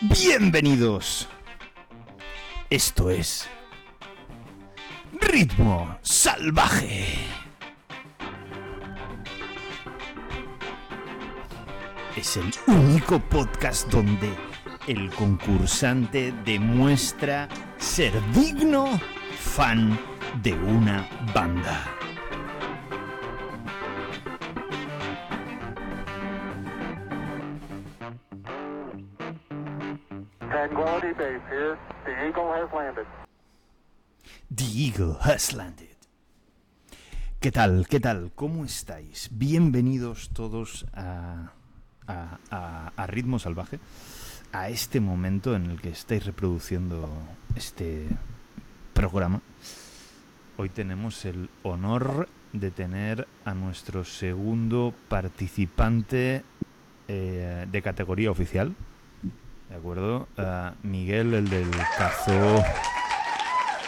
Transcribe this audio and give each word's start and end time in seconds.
Bienvenidos. 0.00 1.28
Esto 2.70 3.10
es 3.10 3.46
Ritmo 5.20 5.98
Salvaje. 6.00 7.06
Es 12.16 12.38
el 12.38 12.50
único 12.66 13.18
podcast 13.18 13.90
donde 13.90 14.34
el 14.86 15.10
concursante 15.10 16.32
demuestra 16.46 17.46
ser 17.76 18.12
digno 18.32 18.86
fan 19.38 20.11
de 20.40 20.52
una 20.54 21.06
banda. 21.34 21.84
The 30.50 32.14
Eagle 32.14 32.44
has 32.54 32.72
landed. 32.72 33.06
The 34.50 34.64
Eagle 34.64 35.16
has 35.22 35.52
landed. 35.52 35.88
¿Qué 37.40 37.50
tal? 37.50 37.86
¿Qué 37.88 37.98
tal? 38.00 38.30
¿Cómo 38.34 38.64
estáis? 38.64 39.28
Bienvenidos 39.32 40.30
todos 40.32 40.86
a- 40.94 41.52
a- 42.06 42.92
a 42.96 43.06
Ritmo 43.06 43.38
Salvaje, 43.38 43.80
a 44.52 44.68
este 44.68 45.00
momento 45.00 45.56
en 45.56 45.70
el 45.70 45.80
que 45.80 45.88
estáis 45.90 46.24
reproduciendo 46.26 47.08
este 47.56 48.06
programa. 48.92 49.40
Hoy 50.62 50.68
tenemos 50.68 51.24
el 51.24 51.48
honor 51.64 52.28
de 52.52 52.70
tener 52.70 53.26
a 53.44 53.52
nuestro 53.52 54.04
segundo 54.04 54.94
participante 55.08 56.44
eh, 57.08 57.66
de 57.68 57.82
categoría 57.82 58.30
oficial. 58.30 58.72
¿De 59.68 59.74
acuerdo? 59.74 60.28
Miguel, 60.84 61.34
el 61.34 61.50
del 61.50 61.68
Cazo. 61.98 62.62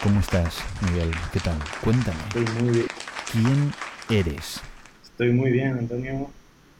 ¿Cómo 0.03 0.19
estás, 0.19 0.65
Miguel? 0.91 1.13
¿Qué 1.33 1.39
tal? 1.39 1.57
Cuéntame. 1.81 2.19
Estoy 2.27 2.65
muy 2.65 2.73
bien. 2.73 2.87
¿Quién 3.31 3.73
eres? 4.11 4.61
Estoy 5.05 5.31
muy 5.31 5.53
bien, 5.53 5.79
Antonio. 5.79 6.29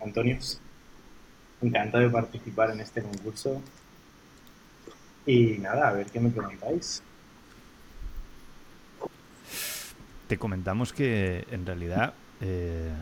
Antonios. 0.05 0.61
Encantado 1.63 2.03
de 2.03 2.11
participar 2.11 2.73
en 2.73 2.81
este 2.81 3.01
concurso. 3.01 3.63
Y 5.25 5.59
nada, 5.59 5.87
a 5.87 5.93
ver 5.93 6.07
qué 6.07 6.19
me 6.19 6.31
preguntáis. 6.31 7.01
Te 10.29 10.39
comentamos 10.39 10.93
que 10.93 11.47
en 11.51 11.67
realidad 11.67 12.15
eh, 12.41 12.93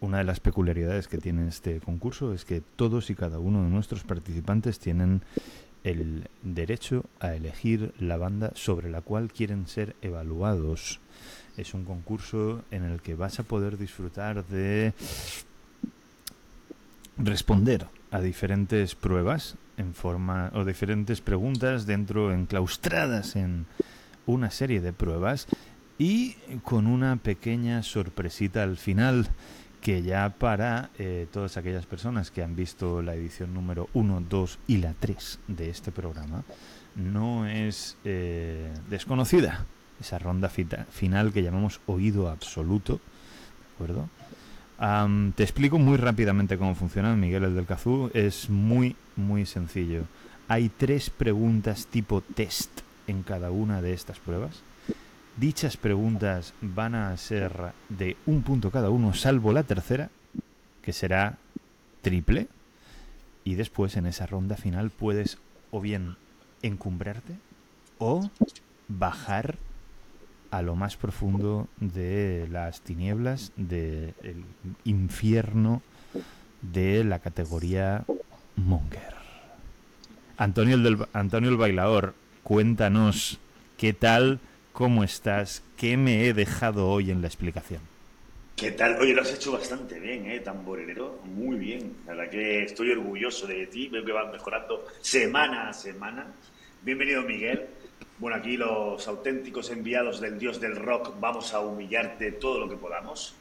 una 0.00 0.18
de 0.18 0.24
las 0.24 0.38
peculiaridades 0.38 1.08
que 1.08 1.18
tiene 1.18 1.48
este 1.48 1.80
concurso 1.80 2.32
es 2.32 2.44
que 2.44 2.62
todos 2.76 3.10
y 3.10 3.14
cada 3.14 3.38
uno 3.40 3.64
de 3.64 3.68
nuestros 3.68 4.04
participantes 4.04 4.78
tienen 4.78 5.22
el 5.82 6.28
derecho 6.42 7.04
a 7.20 7.34
elegir 7.34 7.92
la 7.98 8.16
banda 8.16 8.52
sobre 8.54 8.90
la 8.90 9.00
cual 9.00 9.32
quieren 9.32 9.66
ser 9.66 9.96
evaluados. 10.02 11.00
Es 11.56 11.74
un 11.74 11.84
concurso 11.84 12.62
en 12.70 12.84
el 12.84 13.00
que 13.00 13.14
vas 13.14 13.40
a 13.40 13.42
poder 13.42 13.76
disfrutar 13.76 14.44
de 14.46 14.92
responder 17.16 17.86
a 18.12 18.20
diferentes 18.20 18.94
pruebas 18.94 19.56
en 19.76 19.94
forma 19.94 20.52
o 20.54 20.64
diferentes 20.64 21.20
preguntas 21.20 21.86
dentro 21.86 22.32
enclaustradas 22.32 23.34
en 23.34 23.66
una 24.28 24.50
serie 24.50 24.80
de 24.80 24.92
pruebas 24.92 25.46
y 25.98 26.34
con 26.62 26.86
una 26.86 27.16
pequeña 27.16 27.82
sorpresita 27.82 28.62
al 28.62 28.76
final 28.76 29.28
que 29.80 30.02
ya 30.02 30.30
para 30.30 30.90
eh, 30.98 31.26
todas 31.32 31.56
aquellas 31.56 31.86
personas 31.86 32.30
que 32.30 32.42
han 32.42 32.54
visto 32.54 33.02
la 33.02 33.14
edición 33.14 33.54
número 33.54 33.88
1, 33.94 34.24
2 34.28 34.58
y 34.68 34.76
la 34.78 34.94
3 34.98 35.40
de 35.48 35.70
este 35.70 35.90
programa 35.90 36.44
no 36.94 37.46
es 37.46 37.96
eh, 38.04 38.72
desconocida 38.90 39.64
esa 40.00 40.18
ronda 40.18 40.48
final 40.48 41.32
que 41.32 41.42
llamamos 41.42 41.80
oído 41.86 42.28
absoluto, 42.28 42.94
¿de 42.94 43.74
acuerdo? 43.74 44.08
Te 45.34 45.42
explico 45.42 45.78
muy 45.78 45.96
rápidamente 45.96 46.56
cómo 46.56 46.76
funciona, 46.76 47.16
Miguel, 47.16 47.42
el 47.42 47.56
del 47.56 47.66
Cazú. 47.66 48.12
Es 48.14 48.48
muy, 48.48 48.94
muy 49.16 49.44
sencillo. 49.44 50.04
Hay 50.46 50.68
tres 50.68 51.10
preguntas 51.10 51.88
tipo 51.88 52.20
test 52.20 52.82
en 53.08 53.24
cada 53.24 53.50
una 53.50 53.82
de 53.82 53.92
estas 53.92 54.20
pruebas. 54.20 54.62
Dichas 55.36 55.76
preguntas 55.76 56.54
van 56.60 56.94
a 56.94 57.16
ser 57.16 57.72
de 57.88 58.16
un 58.26 58.42
punto 58.42 58.70
cada 58.70 58.90
uno, 58.90 59.14
salvo 59.14 59.52
la 59.52 59.64
tercera, 59.64 60.10
que 60.82 60.92
será 60.92 61.38
triple. 62.02 62.46
Y 63.44 63.54
después, 63.54 63.96
en 63.96 64.06
esa 64.06 64.26
ronda 64.26 64.56
final, 64.56 64.90
puedes 64.90 65.38
o 65.70 65.80
bien 65.80 66.16
encumbrarte 66.62 67.34
o 67.98 68.30
bajar 68.88 69.56
a 70.50 70.62
lo 70.62 70.76
más 70.76 70.96
profundo 70.96 71.68
de 71.78 72.48
las 72.50 72.80
tinieblas 72.80 73.52
del 73.56 74.14
infierno 74.84 75.82
de 76.62 77.04
la 77.04 77.18
categoría 77.18 78.04
Monger. 78.56 79.14
Antonio 80.36 80.76
el, 80.76 81.06
Antonio 81.12 81.50
el 81.50 81.56
bailador, 81.56 82.14
cuéntanos 82.48 83.38
qué 83.76 83.92
tal, 83.92 84.40
cómo 84.72 85.04
estás, 85.04 85.62
qué 85.76 85.98
me 85.98 86.24
he 86.24 86.32
dejado 86.32 86.88
hoy 86.88 87.10
en 87.10 87.20
la 87.20 87.26
explicación. 87.26 87.82
¿Qué 88.56 88.70
tal? 88.70 88.98
Oye, 89.02 89.12
lo 89.12 89.20
has 89.20 89.34
hecho 89.34 89.52
bastante 89.52 90.00
bien, 90.00 90.24
¿eh? 90.30 90.40
Tamborero. 90.40 91.20
Muy 91.26 91.58
bien. 91.58 91.98
La 92.06 92.14
verdad 92.14 92.30
que 92.30 92.62
estoy 92.62 92.90
orgulloso 92.90 93.46
de 93.46 93.66
ti. 93.66 93.88
Veo 93.88 94.02
que 94.02 94.12
vas 94.12 94.32
mejorando 94.32 94.86
semana 95.02 95.68
a 95.68 95.74
semana. 95.74 96.26
Bienvenido, 96.82 97.20
Miguel. 97.20 97.66
Bueno, 98.18 98.38
aquí 98.38 98.56
los 98.56 99.06
auténticos 99.06 99.70
enviados 99.70 100.18
del 100.18 100.38
dios 100.38 100.58
del 100.58 100.74
rock 100.74 101.20
vamos 101.20 101.52
a 101.52 101.60
humillarte 101.60 102.32
todo 102.32 102.60
lo 102.60 102.68
que 102.68 102.76
podamos. 102.76 103.34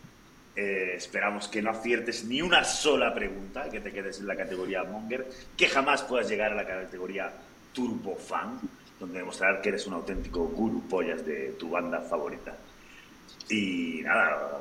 Eh, 0.54 0.96
esperamos 0.96 1.48
que 1.48 1.62
no 1.62 1.70
aciertes 1.70 2.26
ni 2.26 2.42
una 2.42 2.66
sola 2.66 3.14
pregunta, 3.14 3.70
que 3.70 3.80
te 3.80 3.94
quedes 3.94 4.20
en 4.20 4.28
la 4.28 4.36
categoría 4.36 4.84
Monger, 4.84 5.26
que 5.56 5.70
jamás 5.70 6.04
puedas 6.04 6.28
llegar 6.30 6.52
a 6.52 6.56
la 6.56 6.68
categoría 6.68 7.32
Turbo 7.74 8.16
Fan, 8.16 8.60
donde 9.00 9.20
demostrar 9.20 9.62
que 9.62 9.70
eres 9.70 9.86
un 9.88 9.94
auténtico 9.94 10.46
guru 10.48 10.82
pollas 10.90 11.26
de 11.26 11.56
tu 11.60 11.70
banda 11.70 12.02
favorita. 12.02 12.56
Y 13.50 14.02
nada, 14.04 14.60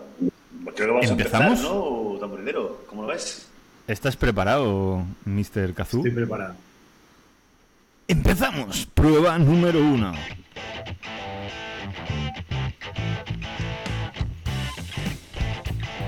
creo 0.74 0.74
que 0.74 0.86
vamos 0.86 1.10
¿Empezamos? 1.10 1.44
a 1.44 1.48
empezar, 1.48 1.72
¿no, 1.74 2.16
tamborilero? 2.20 2.84
¿Cómo 2.88 3.02
lo 3.02 3.08
ves? 3.08 3.48
¿Estás 3.88 4.16
preparado, 4.16 5.04
Mr. 5.24 5.74
Kazoo? 5.74 6.00
Estoy 6.00 6.12
preparado. 6.12 6.54
Empezamos. 8.08 8.86
Prueba 8.86 9.38
número 9.38 9.80
uno. 9.80 10.12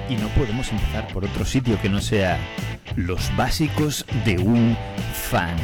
Y 0.09 0.17
no 0.17 0.28
podemos 0.28 0.71
empezar 0.71 1.12
por 1.12 1.25
otro 1.25 1.44
sitio 1.44 1.81
que 1.83 1.88
no 1.88 2.00
sea 2.00 2.38
los 2.97 3.34
básicos 3.37 4.06
de 4.25 4.38
un 4.38 4.77
fan. 5.12 5.56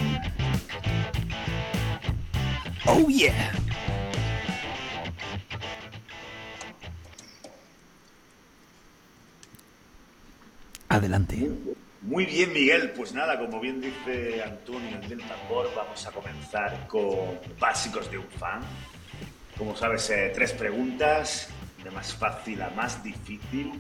Oh 2.87 3.09
yeah. 3.09 3.53
Adelante. 10.89 11.51
Muy 12.03 12.27
bien, 12.27 12.53
Miguel. 12.53 12.91
Pues 12.91 13.15
nada, 13.15 13.39
como 13.39 13.59
bien 13.59 13.81
dice 13.81 14.43
Antonio 14.43 14.99
el 15.01 15.09
del 15.09 15.23
tambor, 15.23 15.71
vamos 15.75 16.07
a 16.07 16.13
comenzar 16.13 16.87
con 16.87 17.39
básicos 17.59 18.11
de 18.11 18.19
un 18.19 18.29
fan. 18.29 18.61
Como 19.57 19.75
sabes, 19.75 20.11
eh, 20.11 20.31
tres 20.35 20.53
preguntas, 20.53 21.49
de 21.83 21.91
más 21.91 22.15
fácil 22.15 22.61
a 22.61 22.71
más 22.71 23.03
difícil. 23.03 23.73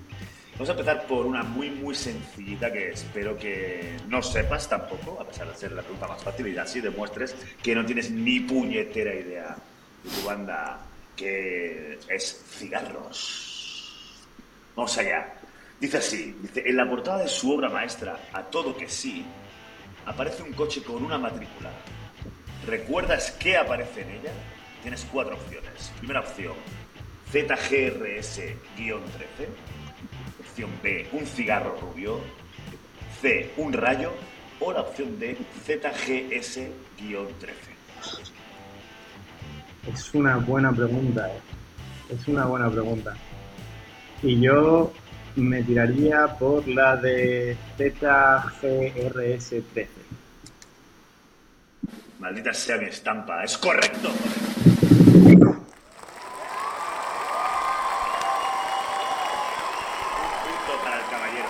Vamos 0.54 0.68
a 0.68 0.72
empezar 0.72 1.06
por 1.08 1.26
una 1.26 1.42
muy, 1.42 1.68
muy 1.68 1.96
sencillita 1.96 2.72
que 2.72 2.90
espero 2.90 3.36
que 3.36 3.96
no 4.06 4.22
sepas 4.22 4.68
tampoco, 4.68 5.20
a 5.20 5.26
pesar 5.26 5.48
de 5.48 5.56
ser 5.56 5.72
la 5.72 5.82
pregunta 5.82 6.06
más 6.06 6.22
fácil, 6.22 6.46
y 6.46 6.56
así 6.56 6.80
demuestres 6.80 7.34
que 7.60 7.74
no 7.74 7.84
tienes 7.84 8.12
ni 8.12 8.38
puñetera 8.38 9.16
idea 9.16 9.56
de 10.04 10.10
tu 10.10 10.24
banda, 10.24 10.78
que 11.16 11.98
es 12.08 12.44
Cigarros. 12.56 14.22
Vamos 14.76 14.96
allá. 14.96 15.34
Dice 15.80 15.98
así, 15.98 16.36
dice, 16.40 16.62
en 16.64 16.76
la 16.76 16.88
portada 16.88 17.18
de 17.18 17.28
su 17.28 17.52
obra 17.52 17.68
maestra, 17.68 18.16
A 18.32 18.44
Todo 18.44 18.76
Que 18.76 18.88
Sí, 18.88 19.24
aparece 20.06 20.44
un 20.44 20.52
coche 20.52 20.84
con 20.84 21.04
una 21.04 21.18
matrícula. 21.18 21.72
¿Recuerdas 22.64 23.32
qué 23.32 23.56
aparece 23.56 24.02
en 24.02 24.10
ella? 24.10 24.32
Tienes 24.82 25.04
cuatro 25.10 25.34
opciones. 25.34 25.92
Primera 25.98 26.20
opción, 26.20 26.54
ZGRS-13. 27.32 29.48
Opción 30.54 30.70
B, 30.84 31.08
un 31.10 31.26
cigarro 31.26 31.76
rubio. 31.80 32.20
C, 33.20 33.50
un 33.56 33.72
rayo. 33.72 34.12
O 34.60 34.72
la 34.72 34.82
opción 34.82 35.18
D, 35.18 35.36
ZGS-13. 35.66 36.70
Es 39.92 40.14
una 40.14 40.36
buena 40.36 40.70
pregunta, 40.70 41.28
eh. 41.28 41.40
Es 42.08 42.28
una 42.28 42.46
buena 42.46 42.70
pregunta. 42.70 43.16
Y 44.22 44.40
yo 44.40 44.92
me 45.34 45.60
tiraría 45.64 46.28
por 46.38 46.68
la 46.68 46.96
de 46.98 47.56
ZGRS13. 47.76 49.88
Maldita 52.20 52.54
sea 52.54 52.76
mi 52.76 52.84
estampa. 52.84 53.42
Es 53.42 53.58
correcto. 53.58 54.08
Un 54.08 54.14
punto 60.44 60.72
para 60.82 60.96
el 60.96 61.02
caballero. 61.10 61.48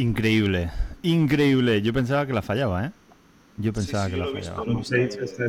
Increíble, 0.00 0.70
increíble. 1.02 1.82
Yo 1.82 1.92
pensaba 1.92 2.26
que 2.26 2.32
la 2.32 2.42
fallaba, 2.42 2.86
¿eh? 2.86 2.90
Yo 3.58 3.72
pensaba 3.72 4.04
Sí, 4.04 4.10
sí, 4.10 4.14
que 4.14 4.18
la 4.20 4.24
lo 4.26 4.30
he 4.30 4.34
visto, 4.36 4.54
fallaba. 4.54 5.04
dicho, 5.04 5.24
está 5.24 5.44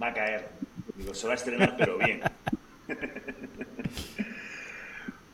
va- 0.00 0.08
a 0.08 0.14
caer. 0.14 0.48
Digo, 0.96 1.14
se 1.14 1.26
va 1.26 1.32
a 1.32 1.36
estrenar, 1.36 1.74
pero 1.76 1.98
bien. 1.98 2.20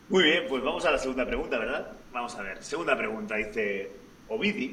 Muy 0.08 0.24
bien, 0.24 0.44
pues 0.48 0.62
vamos 0.64 0.84
a 0.86 0.90
la 0.92 0.98
segunda 0.98 1.26
pregunta, 1.26 1.58
¿verdad? 1.58 1.92
Vamos 2.12 2.34
a 2.34 2.42
ver. 2.42 2.62
Segunda 2.62 2.96
pregunta, 2.96 3.36
dice 3.36 3.90
Ovidi. 4.28 4.72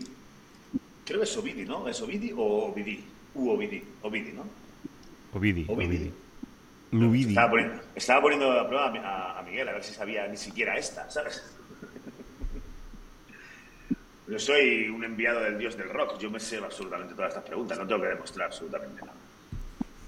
Creo 1.05 1.19
que 1.19 1.25
es 1.25 1.37
Ovidi, 1.37 1.65
¿no? 1.65 1.87
¿Es 1.89 2.01
Ovidi 2.01 2.31
o 2.35 2.69
Ovidi? 2.71 3.03
U 3.35 3.49
Ovidi. 3.49 3.83
Ovidi, 4.01 4.31
¿no? 4.31 4.43
Ovidi, 5.33 5.65
Ovidi. 5.67 6.11
Ovidi. 6.93 7.29
Estaba 7.29 7.49
poniendo, 7.49 7.81
estaba 7.95 8.21
poniendo 8.21 8.51
a 8.51 8.67
prueba 8.67 8.85
a- 8.87 9.39
a 9.39 9.43
Miguel 9.43 9.67
a 9.67 9.73
ver 9.73 9.83
si 9.83 9.93
sabía 9.93 10.25
ni 10.27 10.37
siquiera 10.37 10.77
esta, 10.77 11.09
¿sabes? 11.11 11.43
Yo 14.27 14.37
soy 14.37 14.89
un 14.89 15.03
enviado 15.05 15.39
del 15.39 15.57
dios 15.57 15.77
del 15.77 15.89
rock, 15.89 16.19
yo 16.19 16.29
me 16.29 16.39
sé 16.39 16.57
absolutamente 16.57 17.13
todas 17.15 17.29
estas 17.29 17.45
preguntas, 17.45 17.77
no 17.77 17.87
tengo 17.87 18.01
que 18.01 18.09
demostrar 18.09 18.47
absolutamente 18.47 19.01
nada. 19.01 19.13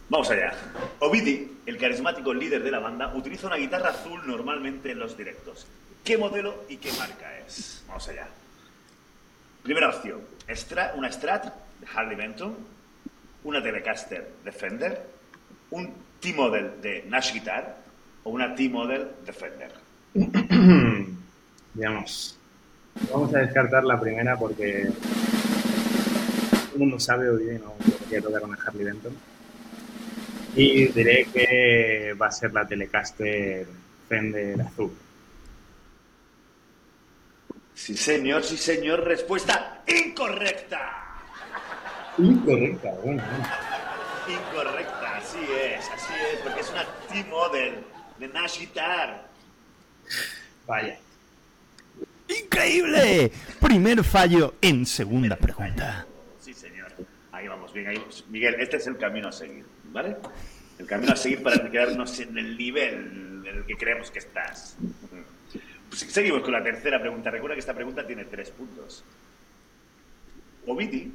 Vamos 0.10 0.30
allá. 0.30 0.54
Ovidi, 1.00 1.60
el 1.66 1.78
carismático 1.78 2.34
líder 2.34 2.64
de 2.64 2.72
la 2.72 2.80
banda, 2.80 3.14
utiliza 3.16 3.48
una 3.48 3.56
guitarra 3.56 3.90
azul 3.92 4.22
normalmente 4.26 4.92
en 4.92 5.00
los 5.00 5.16
directos. 5.16 5.68
¿Qué 6.04 6.18
modelo 6.18 6.66
y 6.68 6.78
qué 6.78 6.92
marca 6.94 7.38
es? 7.40 7.84
Vamos 7.88 8.08
allá. 8.10 8.28
Primera 9.64 9.90
opción, 9.90 10.22
una 10.96 11.12
Strat 11.12 11.46
de 11.80 11.88
Harley 11.94 12.18
Benton, 12.18 12.58
una 13.44 13.62
Telecaster 13.62 14.34
de 14.44 14.52
Fender, 14.52 15.08
un 15.70 15.94
T-Model 16.20 16.82
de 16.82 17.04
Nash 17.08 17.34
Guitar 17.34 17.78
o 18.24 18.32
una 18.32 18.56
T-Model 18.56 19.12
de 19.26 19.34
Fender. 19.34 19.72
Digamos, 21.74 22.39
vamos 23.12 23.34
a 23.34 23.40
descartar 23.40 23.84
la 23.84 24.00
primera 24.00 24.38
porque 24.38 24.90
uno 26.76 26.86
no 26.86 27.00
sabe 27.00 27.30
o 27.30 27.38
bien 27.38 27.62
no 27.62 27.74
podría 27.74 28.22
tocar 28.22 28.44
una 28.44 28.58
Harley 28.66 28.86
Benton. 28.86 29.14
Y 30.56 30.88
diré 30.88 31.26
que 31.32 32.16
va 32.20 32.28
a 32.28 32.32
ser 32.32 32.52
la 32.54 32.68
Telecaster 32.68 33.68
Fender 34.08 34.62
azul. 34.62 34.92
Sí, 37.76 37.96
señor, 37.96 38.44
sí, 38.44 38.58
señor. 38.58 39.06
Respuesta 39.06 39.84
incorrecta. 39.88 41.06
Incorrecta, 42.18 42.92
bueno. 43.04 43.24
bueno. 43.24 43.48
Incorrecta, 44.28 45.18
así 45.18 45.40
es, 45.40 45.90
así 45.90 46.14
es, 46.34 46.40
porque 46.42 46.60
es 46.60 46.70
una 46.72 46.86
T-Model 47.10 47.84
de 48.20 48.28
Nash 48.28 48.60
Guitar. 48.60 49.28
Vaya. 50.68 51.00
¡Increíble! 52.30 53.32
Primer 53.60 54.04
fallo 54.04 54.56
en 54.62 54.86
segunda 54.86 55.36
pregunta. 55.36 56.06
Sí, 56.40 56.54
señor. 56.54 56.94
Ahí 57.32 57.48
vamos, 57.48 57.74
bien, 57.74 57.88
ahí. 57.88 58.04
Miguel, 58.30 58.56
este 58.60 58.78
es 58.78 58.88
el 58.88 58.98
camino 58.98 59.30
a 59.30 59.32
seguir, 59.32 59.66
¿vale? 59.86 60.18
El 60.78 60.86
camino 60.86 61.14
a 61.14 61.16
seguir 61.16 61.42
para 61.42 61.70
quedarnos 61.70 62.20
en 62.20 62.38
el 62.38 62.58
nivel 62.58 63.44
en 63.46 63.58
el 63.58 63.66
que 63.66 63.76
creemos 63.76 64.12
que 64.12 64.20
estás. 64.20 64.78
Pues 65.90 66.02
seguimos 66.02 66.42
con 66.44 66.52
la 66.52 66.64
tercera 66.64 67.02
pregunta. 67.02 67.32
Recuerda 67.32 67.56
que 67.56 67.62
esta 67.62 67.74
pregunta 67.74 68.06
tiene 68.06 68.26
tres 68.26 68.52
puntos. 68.52 69.04
Ovidi, 70.68 71.12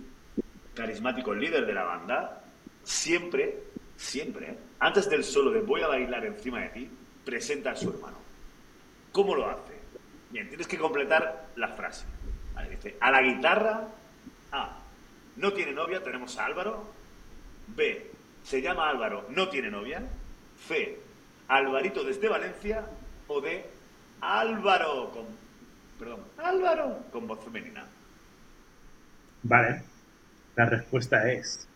carismático 0.75 1.33
líder 1.33 1.65
de 1.65 1.75
la 1.75 1.85
banda, 1.85 2.45
siempre, 2.83 3.63
siempre, 3.97 4.57
antes 4.81 5.09
del 5.09 5.23
solo 5.23 5.53
de 5.53 5.61
voy 5.61 5.83
a 5.83 5.87
bailar 5.87 6.27
encima 6.27 6.61
de 6.61 6.69
ti, 6.71 6.91
presenta 7.25 7.71
a 7.71 7.77
su 7.77 7.91
hermano. 7.91 8.19
¿Cómo 9.13 9.37
lo 9.37 9.49
hace? 9.49 9.74
Bien, 10.35 10.49
tienes 10.49 10.67
que 10.67 10.77
completar 10.77 11.47
la 11.55 11.69
frase. 11.69 12.05
Vale, 12.55 12.71
dice, 12.71 12.97
a 12.99 13.13
la 13.13 13.23
guitarra, 13.23 13.87
A, 14.51 14.79
no 15.37 15.53
tiene 15.53 15.71
novia, 15.71 16.03
tenemos 16.03 16.37
a 16.37 16.47
Álvaro. 16.47 16.93
B, 17.69 18.11
se 18.43 18.61
llama 18.61 18.91
Álvaro, 18.91 19.27
no 19.29 19.49
tiene 19.49 19.71
novia. 19.71 20.03
C, 20.67 20.99
Alvarito 21.47 22.03
desde 22.03 22.29
Valencia. 22.29 22.85
O 23.29 23.41
D, 23.41 23.65
Álvaro 24.23 25.13
con, 25.13 25.25
perdón, 26.01 26.25
Álvaro 26.39 27.05
con 27.13 27.29
voz 27.29 27.45
femenina. 27.45 27.87
Vale. 29.45 29.85
La 30.57 30.67
respuesta 30.67 31.31
es 31.31 31.69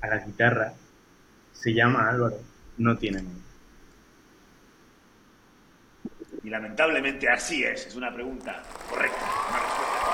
a 0.00 0.06
la 0.06 0.18
guitarra 0.20 0.72
se 1.52 1.74
llama 1.74 2.08
Álvaro, 2.08 2.38
no 2.78 2.96
tiene 2.96 3.20
nombre. 3.20 3.47
Y 6.48 6.50
lamentablemente 6.50 7.28
así 7.28 7.62
es, 7.62 7.88
es 7.88 7.94
una 7.94 8.10
pregunta 8.10 8.62
correcta, 8.88 9.18
una 9.50 9.58
respuesta. 9.58 10.08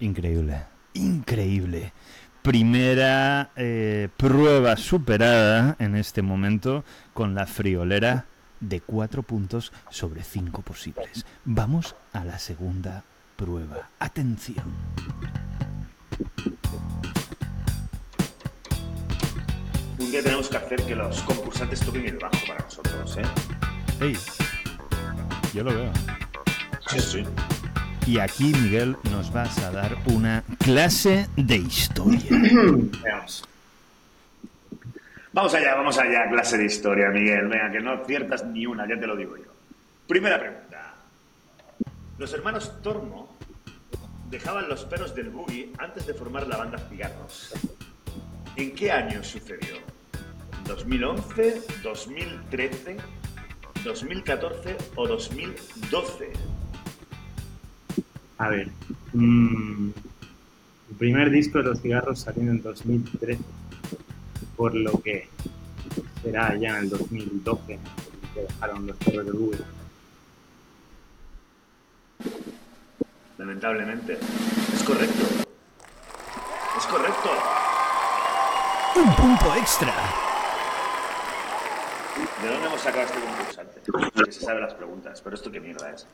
Increíble, 0.00 0.62
increíble. 0.94 1.92
Primera 2.42 3.50
eh, 3.54 4.08
prueba 4.16 4.76
superada 4.76 5.76
en 5.78 5.94
este 5.94 6.22
momento 6.22 6.82
con 7.14 7.36
la 7.36 7.46
friolera 7.46 8.24
de 8.58 8.80
cuatro 8.80 9.22
puntos 9.22 9.72
sobre 9.90 10.24
cinco 10.24 10.62
posibles. 10.62 11.24
Vamos 11.44 11.94
a 12.12 12.24
la 12.24 12.40
segunda 12.40 13.04
prueba. 13.36 13.90
Atención. 14.00 14.64
Un 19.98 20.10
día 20.10 20.22
tenemos 20.22 20.48
que 20.48 20.56
hacer 20.56 20.82
que 20.84 20.94
los 20.94 21.22
concursantes 21.22 21.80
toquen 21.80 22.06
el 22.06 22.18
bajo 22.18 22.36
para 22.46 22.60
nosotros, 22.62 23.16
¿eh? 23.16 23.22
Ey, 24.00 24.16
yo 25.54 25.64
lo 25.64 25.74
veo. 25.74 25.92
Sí, 26.88 27.00
sí. 27.00 27.24
Y 28.06 28.18
aquí, 28.18 28.52
Miguel, 28.52 28.96
nos 29.10 29.32
vas 29.32 29.58
a 29.58 29.70
dar 29.70 29.96
una 30.06 30.44
clase 30.58 31.28
de 31.36 31.56
historia. 31.56 32.20
Veamos. 33.02 33.44
Vamos 35.32 35.54
allá, 35.54 35.74
vamos 35.74 35.98
allá, 35.98 36.28
clase 36.30 36.56
de 36.56 36.66
historia, 36.66 37.08
Miguel. 37.08 37.48
Venga, 37.48 37.70
que 37.72 37.80
no 37.80 37.92
aciertas 37.92 38.44
ni 38.44 38.64
una, 38.66 38.86
ya 38.88 39.00
te 39.00 39.06
lo 39.06 39.16
digo 39.16 39.36
yo. 39.36 39.52
Primera 40.06 40.38
pregunta. 40.38 40.94
Los 42.18 42.32
hermanos 42.32 42.80
Tormo 42.82 43.36
dejaban 44.30 44.68
los 44.68 44.84
perros 44.84 45.14
del 45.14 45.30
boogie 45.30 45.72
antes 45.78 46.06
de 46.06 46.14
formar 46.14 46.46
la 46.46 46.58
banda 46.58 46.78
Cigarros. 46.88 47.52
¿En 48.56 48.74
qué 48.74 48.90
año 48.90 49.22
sucedió? 49.22 49.76
¿2011, 50.64 51.82
2013, 51.82 52.96
2014 53.84 54.76
o 54.94 55.06
2012? 55.06 56.32
A 58.38 58.48
ver. 58.48 58.70
mm, 59.12 59.90
el 60.88 60.96
primer 60.96 61.30
disco 61.30 61.58
de 61.58 61.64
los 61.64 61.82
cigarros 61.82 62.20
salió 62.20 62.44
en 62.44 62.48
el 62.48 62.62
2013. 62.62 63.42
Por 64.56 64.74
lo 64.74 65.02
que 65.02 65.28
será 66.22 66.56
ya 66.56 66.78
en 66.78 66.84
el 66.84 66.88
2012 66.88 67.78
que 68.32 68.40
dejaron 68.40 68.86
los 68.86 68.96
perros 68.96 69.26
de 69.26 69.32
Google. 69.32 69.60
Lamentablemente. 73.36 74.18
Es 74.74 74.82
correcto. 74.82 75.24
Es 76.78 76.86
correcto. 76.86 77.65
Un 78.96 79.14
punto 79.14 79.54
extra. 79.54 79.92
¿De 82.42 82.48
dónde 82.48 82.66
hemos 82.66 82.80
sacado 82.80 83.02
a 83.02 83.04
este 83.04 83.20
concursante? 83.20 83.80
Que 84.24 84.32
se 84.32 84.40
sabe 84.40 84.60
las 84.60 84.72
preguntas, 84.72 85.20
pero 85.20 85.36
esto 85.36 85.50
qué 85.50 85.60
mierda 85.60 85.90
es. 85.90 86.06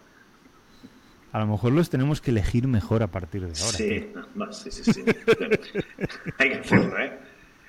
A 1.32 1.38
lo 1.38 1.46
mejor 1.46 1.72
los 1.72 1.88
tenemos 1.90 2.20
que 2.20 2.32
elegir 2.32 2.66
mejor 2.66 3.04
a 3.04 3.06
partir 3.06 3.42
de 3.42 3.58
ahora. 3.58 3.76
Sí, 3.76 4.12
no, 4.34 4.52
sí, 4.52 4.70
sí, 4.70 4.92
sí. 4.92 5.04
Hay 6.38 6.50
que 6.50 6.58
hacerlo, 6.58 6.98
¿eh? 6.98 7.18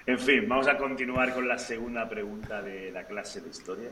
En 0.05 0.19
fin, 0.19 0.49
vamos 0.49 0.67
a 0.67 0.77
continuar 0.77 1.33
con 1.33 1.47
la 1.47 1.57
segunda 1.57 2.09
pregunta 2.09 2.61
de 2.61 2.91
la 2.91 3.05
clase 3.05 3.39
de 3.39 3.49
historia. 3.49 3.89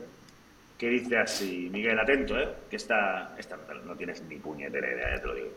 Que 0.76 0.88
dice 0.88 1.18
así, 1.18 1.68
Miguel, 1.70 1.98
atento, 1.98 2.38
¿eh? 2.38 2.48
Que 2.68 2.76
esta, 2.76 3.34
esta 3.38 3.56
no, 3.84 3.94
tienes 3.94 4.22
ni 4.22 4.36
puñetera 4.36 4.92
idea, 4.92 5.14
ya 5.14 5.22
te 5.22 5.26
lo 5.28 5.34
digo. 5.34 5.50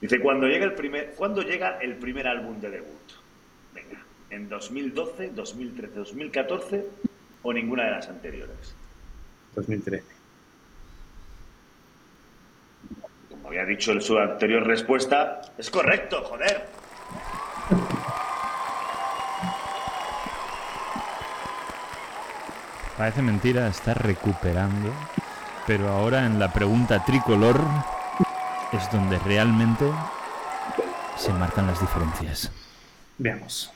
Dice, 0.00 0.20
¿cuándo 0.20 0.48
llega 0.48 0.64
el 0.64 0.74
primer, 0.74 1.12
¿cuándo 1.12 1.42
llega 1.42 1.78
el 1.78 1.96
primer 1.96 2.26
álbum 2.26 2.60
de 2.60 2.70
debut? 2.70 3.12
Venga, 3.72 4.04
¿en 4.30 4.48
2012, 4.48 5.30
2013, 5.30 5.94
2014 5.94 6.86
o 7.42 7.52
ninguna 7.52 7.84
de 7.84 7.90
las 7.90 8.08
anteriores? 8.08 8.74
2013. 9.54 10.20
había 13.50 13.64
dicho 13.64 13.90
en 13.90 14.00
su 14.00 14.16
anterior 14.16 14.64
respuesta, 14.64 15.40
es 15.58 15.68
correcto, 15.70 16.22
joder. 16.22 16.68
Parece 22.96 23.22
mentira, 23.22 23.66
está 23.66 23.94
recuperando, 23.94 24.92
pero 25.66 25.88
ahora 25.88 26.26
en 26.26 26.38
la 26.38 26.52
pregunta 26.52 27.04
tricolor 27.04 27.60
es 28.72 28.92
donde 28.92 29.18
realmente 29.18 29.90
se 31.16 31.32
marcan 31.32 31.66
las 31.66 31.80
diferencias. 31.80 32.52
Veamos. 33.18 33.72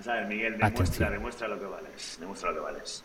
Vamos 0.00 0.16
a 0.16 0.20
ver, 0.20 0.28
Miguel, 0.28 0.52
demuestra, 0.52 0.82
Atención. 0.82 1.12
demuestra 1.12 1.48
lo 1.48 1.60
que 1.60 1.66
vales. 1.66 2.16
Demuestra 2.18 2.50
lo 2.50 2.56
que 2.56 2.62
vales. 2.62 3.04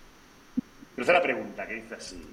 Tercera 0.95 1.21
pregunta, 1.21 1.67
que 1.67 1.73
dice 1.73 1.95
así. 1.95 2.25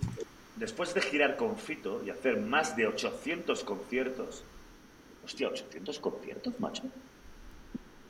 Después 0.54 0.94
de 0.94 1.00
girar 1.00 1.34
con 1.34 1.58
Fito 1.58 2.00
y 2.04 2.10
hacer 2.10 2.36
más 2.40 2.76
de 2.76 2.86
800 2.86 3.64
conciertos... 3.64 4.44
Hostia, 5.24 5.48
¿800 5.48 5.98
conciertos, 5.98 6.60
macho? 6.60 6.84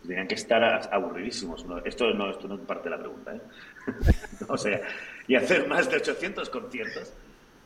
Tenían 0.06 0.28
que 0.28 0.34
estar 0.34 0.62
aburridísimos. 0.92 1.64
Esto, 1.86 2.12
no, 2.12 2.28
esto 2.28 2.46
no 2.48 2.56
es 2.56 2.60
parte 2.60 2.90
de 2.90 2.96
la 2.96 2.98
pregunta, 2.98 3.34
¿eh? 3.34 3.40
o 4.48 4.58
sea, 4.58 4.82
y 5.26 5.36
hacer 5.36 5.66
más 5.66 5.88
de 5.88 5.96
800 5.96 6.50
conciertos, 6.50 7.14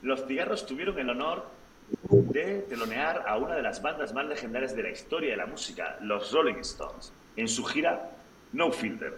los 0.03 0.25
cigarros 0.29 0.65
tuvieron 0.65 0.97
el 1.01 1.11
honor 1.11 1.45
de 2.09 2.65
telonear 2.69 3.25
a 3.27 3.37
una 3.37 3.57
de 3.57 3.63
las 3.63 3.83
bandas 3.83 4.15
más 4.15 4.27
legendarias 4.27 4.77
de 4.77 4.85
la 4.85 4.91
historia 4.91 5.33
de 5.33 5.39
la 5.39 5.47
música, 5.47 5.97
los 6.03 6.31
Rolling 6.31 6.61
Stones, 6.61 7.13
en 7.35 7.49
su 7.49 7.65
gira 7.65 8.16
No 8.57 8.73
Filter. 8.73 9.13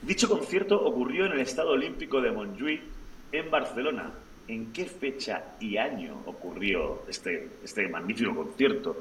Dicho 0.00 0.30
concierto 0.30 0.82
ocurrió 0.82 1.26
en 1.26 1.32
el 1.32 1.40
Estado 1.40 1.72
Olímpico 1.72 2.22
de 2.22 2.32
Montjuïc, 2.32 2.80
en 3.30 3.50
Barcelona. 3.50 4.10
¿En 4.48 4.72
qué 4.72 4.86
fecha 4.86 5.56
y 5.60 5.76
año 5.76 6.22
ocurrió 6.24 7.02
este, 7.06 7.50
este 7.62 7.86
magnífico 7.86 8.34
concierto? 8.34 8.96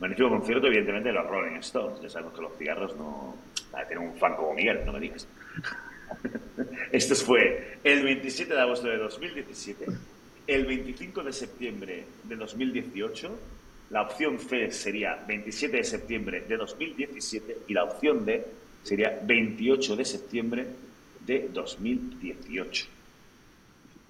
Magnífico 0.00 0.30
concierto, 0.30 0.68
evidentemente, 0.68 1.10
de 1.10 1.14
los 1.14 1.26
Rolling 1.26 1.58
Stones. 1.58 2.00
Ya 2.00 2.08
sabemos 2.08 2.32
que 2.32 2.40
los 2.40 2.56
cigarros 2.56 2.96
no... 2.96 3.36
Tienen 3.88 4.08
un 4.08 4.16
fan 4.16 4.34
como 4.36 4.54
Miguel, 4.54 4.86
no 4.86 4.94
me 4.94 5.00
digas. 5.00 5.28
Esto 6.92 7.14
fue 7.14 7.78
el 7.84 8.04
27 8.04 8.54
de 8.54 8.60
agosto 8.60 8.88
de 8.88 8.96
2017, 8.96 9.84
el 10.46 10.64
25 10.64 11.22
de 11.22 11.32
septiembre 11.34 12.04
de 12.24 12.36
2018, 12.36 13.38
la 13.90 14.02
opción 14.02 14.38
C 14.38 14.70
sería 14.72 15.24
27 15.26 15.76
de 15.76 15.84
septiembre 15.84 16.44
de 16.48 16.56
2017 16.56 17.58
y 17.68 17.74
la 17.74 17.84
opción 17.84 18.24
D 18.24 18.44
sería 18.82 19.20
28 19.22 19.96
de 19.96 20.04
septiembre 20.04 20.66
de 21.24 21.48
2018. 21.52 22.86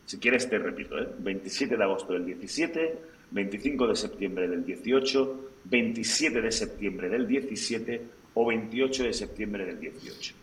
Si 0.06 0.18
quieres 0.18 0.48
te 0.48 0.58
repito, 0.58 0.98
¿eh? 0.98 1.08
27 1.18 1.76
de 1.76 1.82
agosto 1.82 2.12
del 2.12 2.26
17, 2.26 2.98
25 3.30 3.88
de 3.88 3.96
septiembre 3.96 4.48
del 4.48 4.64
18, 4.64 5.50
27 5.64 6.40
de 6.40 6.52
septiembre 6.52 7.08
del 7.08 7.26
17 7.26 8.02
o 8.34 8.46
28 8.46 9.04
de 9.04 9.12
septiembre 9.12 9.64
del 9.66 9.80
18. 9.80 10.34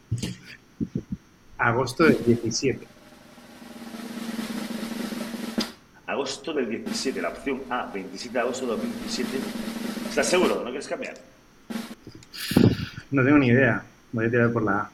Agosto 1.58 2.04
del 2.04 2.24
17. 2.26 2.93
Agosto 6.14 6.54
del 6.54 6.70
17, 6.70 7.22
la 7.22 7.30
opción 7.30 7.64
A, 7.72 7.86
27 7.92 8.34
de 8.34 8.40
agosto 8.40 8.66
de 8.66 8.72
2017. 8.74 9.38
¿Estás 10.10 10.28
seguro? 10.28 10.58
¿No 10.58 10.66
quieres 10.66 10.88
cambiar? 10.88 11.16
No 13.10 13.24
tengo 13.24 13.40
ni 13.40 13.48
idea. 13.48 13.84
Voy 14.12 14.28
a 14.28 14.30
tirar 14.30 14.52
por 14.52 14.62
la 14.62 14.82
A. 14.82 14.92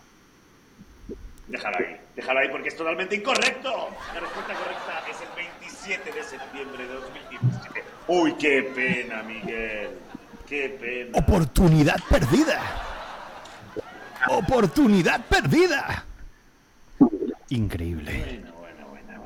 Déjalo 1.50 1.78
ahí, 1.78 1.98
déjalo 2.16 2.40
ahí 2.40 2.48
porque 2.50 2.70
es 2.70 2.78
totalmente 2.78 3.16
incorrecto. 3.18 3.90
La 4.14 4.20
respuesta 4.22 4.54
correcta 4.54 5.04
es 5.12 5.18
el 5.22 5.36
27 5.36 6.12
de 6.12 6.24
septiembre 6.24 6.88
de 6.88 6.94
2017. 6.94 7.84
Uy, 8.08 8.34
qué 8.40 8.64
pena, 8.74 9.22
Miguel. 9.24 9.90
Qué 10.48 10.78
pena. 10.80 11.18
Oportunidad 11.18 11.98
perdida. 12.10 12.62
Oportunidad 14.30 15.26
perdida. 15.26 16.06
Increíble. 17.50 18.26
Bueno. 18.26 18.59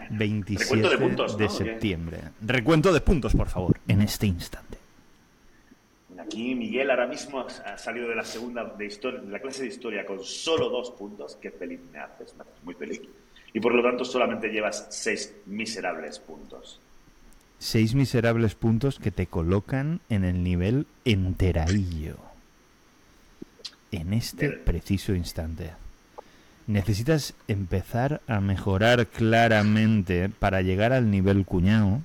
27 0.09 0.63
Recuento 0.63 0.89
de 0.89 0.97
puntos, 0.97 1.37
de 1.37 1.45
¿no? 1.45 1.51
septiembre. 1.51 2.19
Recuento 2.41 2.93
de 2.93 3.01
puntos, 3.01 3.33
por 3.33 3.49
favor, 3.49 3.79
en 3.87 4.01
este 4.01 4.27
instante. 4.27 4.77
Aquí 6.19 6.55
Miguel 6.55 6.89
ahora 6.89 7.05
mismo 7.05 7.45
ha 7.65 7.77
salido 7.77 8.07
de 8.07 8.15
la 8.15 8.23
segunda 8.23 8.63
de, 8.63 8.85
historia, 8.85 9.19
de 9.19 9.29
la 9.29 9.39
clase 9.39 9.63
de 9.63 9.67
historia 9.67 10.05
con 10.05 10.23
solo 10.23 10.69
dos 10.69 10.91
puntos. 10.91 11.37
Qué 11.41 11.51
feliz 11.51 11.79
me 11.91 11.99
haces, 11.99 12.33
me 12.35 12.43
haces 12.43 12.63
muy 12.63 12.75
feliz. 12.75 13.01
Y 13.53 13.59
por 13.59 13.73
lo 13.73 13.83
tanto 13.83 14.05
solamente 14.05 14.49
llevas 14.49 14.87
seis 14.89 15.33
miserables 15.45 16.19
puntos. 16.19 16.79
Seis 17.59 17.93
miserables 17.93 18.55
puntos 18.55 18.99
que 18.99 19.11
te 19.11 19.27
colocan 19.27 20.01
en 20.09 20.23
el 20.23 20.43
nivel 20.43 20.87
enteraillo. 21.05 22.17
En 23.91 24.13
este 24.13 24.49
preciso 24.49 25.13
instante. 25.13 25.71
Necesitas 26.65 27.33
empezar 27.47 28.21
a 28.27 28.39
mejorar 28.39 29.07
claramente 29.07 30.29
para 30.29 30.61
llegar 30.61 30.93
al 30.93 31.11
nivel 31.11 31.45
cuñado 31.45 32.01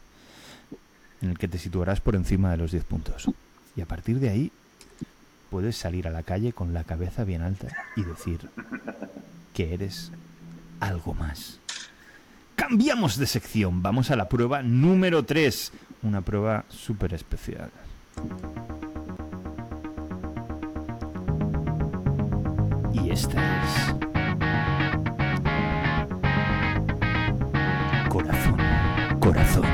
en 1.22 1.30
el 1.30 1.38
que 1.38 1.48
te 1.48 1.58
situarás 1.58 2.00
por 2.00 2.16
encima 2.16 2.50
de 2.50 2.56
los 2.56 2.72
10 2.72 2.84
puntos. 2.84 3.30
Y 3.76 3.80
a 3.80 3.86
partir 3.86 4.18
de 4.18 4.30
ahí 4.30 4.52
puedes 5.50 5.76
salir 5.76 6.08
a 6.08 6.10
la 6.10 6.22
calle 6.22 6.52
con 6.52 6.74
la 6.74 6.84
cabeza 6.84 7.24
bien 7.24 7.42
alta 7.42 7.68
y 7.96 8.02
decir 8.02 8.48
que 9.54 9.74
eres 9.74 10.10
algo 10.80 11.14
más. 11.14 11.58
Cambiamos 12.56 13.16
de 13.16 13.26
sección, 13.26 13.82
vamos 13.82 14.10
a 14.10 14.16
la 14.16 14.28
prueba 14.28 14.62
número 14.62 15.24
3, 15.24 15.72
una 16.02 16.22
prueba 16.22 16.64
súper 16.68 17.14
especial. 17.14 17.70
Y 22.92 23.10
esta 23.10 23.64
es... 23.64 23.97
corazón. 29.28 29.64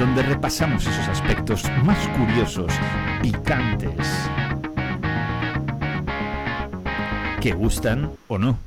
Donde 0.00 0.22
repasamos 0.22 0.84
esos 0.84 1.08
aspectos 1.08 1.70
más 1.84 2.08
curiosos, 2.08 2.72
picantes, 3.22 4.30
que 7.40 7.52
gustan 7.52 8.10
o 8.26 8.38
no. 8.38 8.58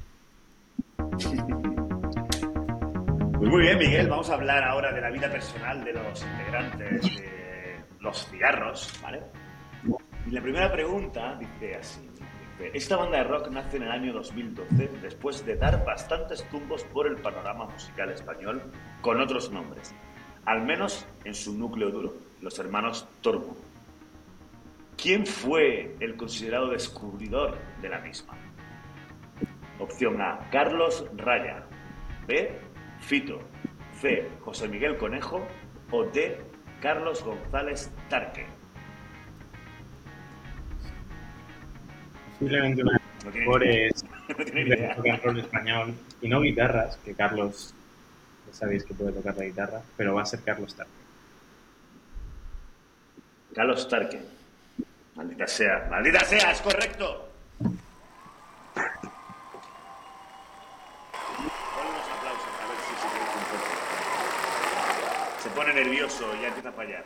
Pues 3.38 3.50
muy 3.50 3.62
bien, 3.62 3.78
Miguel, 3.78 4.08
vamos 4.08 4.30
a 4.30 4.36
hablar 4.36 4.64
ahora 4.64 4.94
de 4.94 5.02
la 5.02 5.10
vida 5.10 5.30
personal 5.30 5.84
de 5.84 5.92
los 5.92 6.24
integrantes 6.24 7.02
de 7.18 7.84
los 8.00 8.26
cigarros, 8.28 8.90
¿vale? 9.04 9.22
Y 10.28 10.32
la 10.32 10.42
primera 10.42 10.72
pregunta 10.72 11.36
dice 11.38 11.76
así. 11.76 12.10
Esta 12.74 12.96
banda 12.96 13.18
de 13.18 13.24
rock 13.24 13.50
nace 13.50 13.78
en 13.78 13.84
el 13.84 13.92
año 13.92 14.14
2012 14.14 14.90
después 15.02 15.46
de 15.46 15.56
dar 15.56 15.84
bastantes 15.84 16.48
tumbos 16.50 16.84
por 16.86 17.08
el 17.08 17.18
panorama 17.18 17.66
musical 17.66 18.12
español 18.12 18.62
con 19.02 19.20
otros 19.20 19.52
nombres, 19.52 19.94
al 20.46 20.62
menos 20.62 21.06
en 21.26 21.34
su 21.34 21.58
núcleo 21.58 21.90
duro, 21.90 22.14
los 22.42 22.58
hermanos 22.60 23.08
Tormo. 23.22 23.58
¿Quién 24.96 25.26
fue 25.26 25.96
el 26.00 26.16
considerado 26.16 26.70
descubridor 26.70 27.58
de 27.82 27.90
la 27.90 28.00
misma? 28.00 28.38
Opción 29.80 30.22
A, 30.22 30.48
Carlos 30.52 31.06
Raya. 31.18 31.66
B, 32.28 32.60
Fito. 33.00 33.40
C, 34.00 34.30
José 34.42 34.68
Miguel 34.68 34.98
Conejo. 34.98 35.42
O 35.90 36.04
D, 36.04 36.38
Carlos 36.80 37.24
González 37.24 37.92
Tarque. 38.10 38.61
Posiblemente 42.42 42.82
una 42.82 42.94
de 42.94 43.00
No 43.00 43.26
las 43.26 43.36
mejores 43.36 44.06
rock 44.98 45.08
and 45.08 45.24
roll 45.24 45.40
español. 45.40 45.94
Y 46.22 46.28
no 46.28 46.42
guitarras, 46.42 46.98
que 47.06 47.14
Carlos, 47.14 47.76
ya 48.48 48.54
sabéis 48.54 48.84
que 48.84 48.96
puede 48.96 49.12
tocar 49.12 49.38
la 49.38 49.44
guitarra, 49.44 49.84
pero 49.96 50.16
va 50.16 50.24
a 50.24 50.26
ser 50.26 50.42
Carlos 50.42 50.76
Tarque. 50.76 50.92
Carlos 53.54 53.88
Tarque. 53.88 54.20
Maldita 55.14 55.46
sea, 55.46 55.88
maldita 55.92 56.22
sea, 56.22 56.52
es 56.52 56.62
correcto. 56.62 57.30
Ponle 57.54 57.80
unos 61.92 62.08
aplausos, 62.18 62.54
a 62.60 62.66
ver 62.68 62.78
si 62.88 62.94
se 62.96 63.08
siente 63.12 63.38
un 63.38 63.44
poco. 63.52 63.70
Se 65.44 65.50
pone 65.50 65.74
nervioso 65.76 66.36
y 66.36 66.42
ya 66.42 66.48
empieza 66.48 66.70
a 66.70 66.72
fallar. 66.72 67.06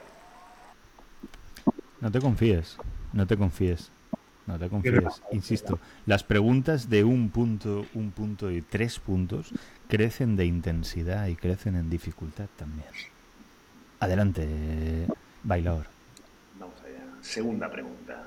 No 1.99 2.09
te 2.09 2.21
confíes, 2.21 2.77
no 3.11 3.27
te 3.27 3.35
confíes, 3.35 3.91
no 4.47 4.57
te 4.59 4.69
confíes. 4.69 5.21
Insisto, 5.31 5.79
las 6.05 6.23
preguntas 6.23 6.89
de 6.89 7.03
un 7.03 7.29
punto, 7.29 7.85
un 7.93 8.11
punto 8.11 8.51
y 8.51 8.61
tres 8.61 8.99
puntos 8.99 9.51
crecen 9.87 10.35
de 10.35 10.45
intensidad 10.45 11.27
y 11.27 11.35
crecen 11.35 11.75
en 11.75 11.89
dificultad 11.89 12.47
también. 12.55 12.87
Adelante, 13.99 15.07
bailador. 15.43 15.85
Vamos 16.59 16.75
allá. 16.81 17.03
Segunda 17.21 17.71
pregunta. 17.71 18.23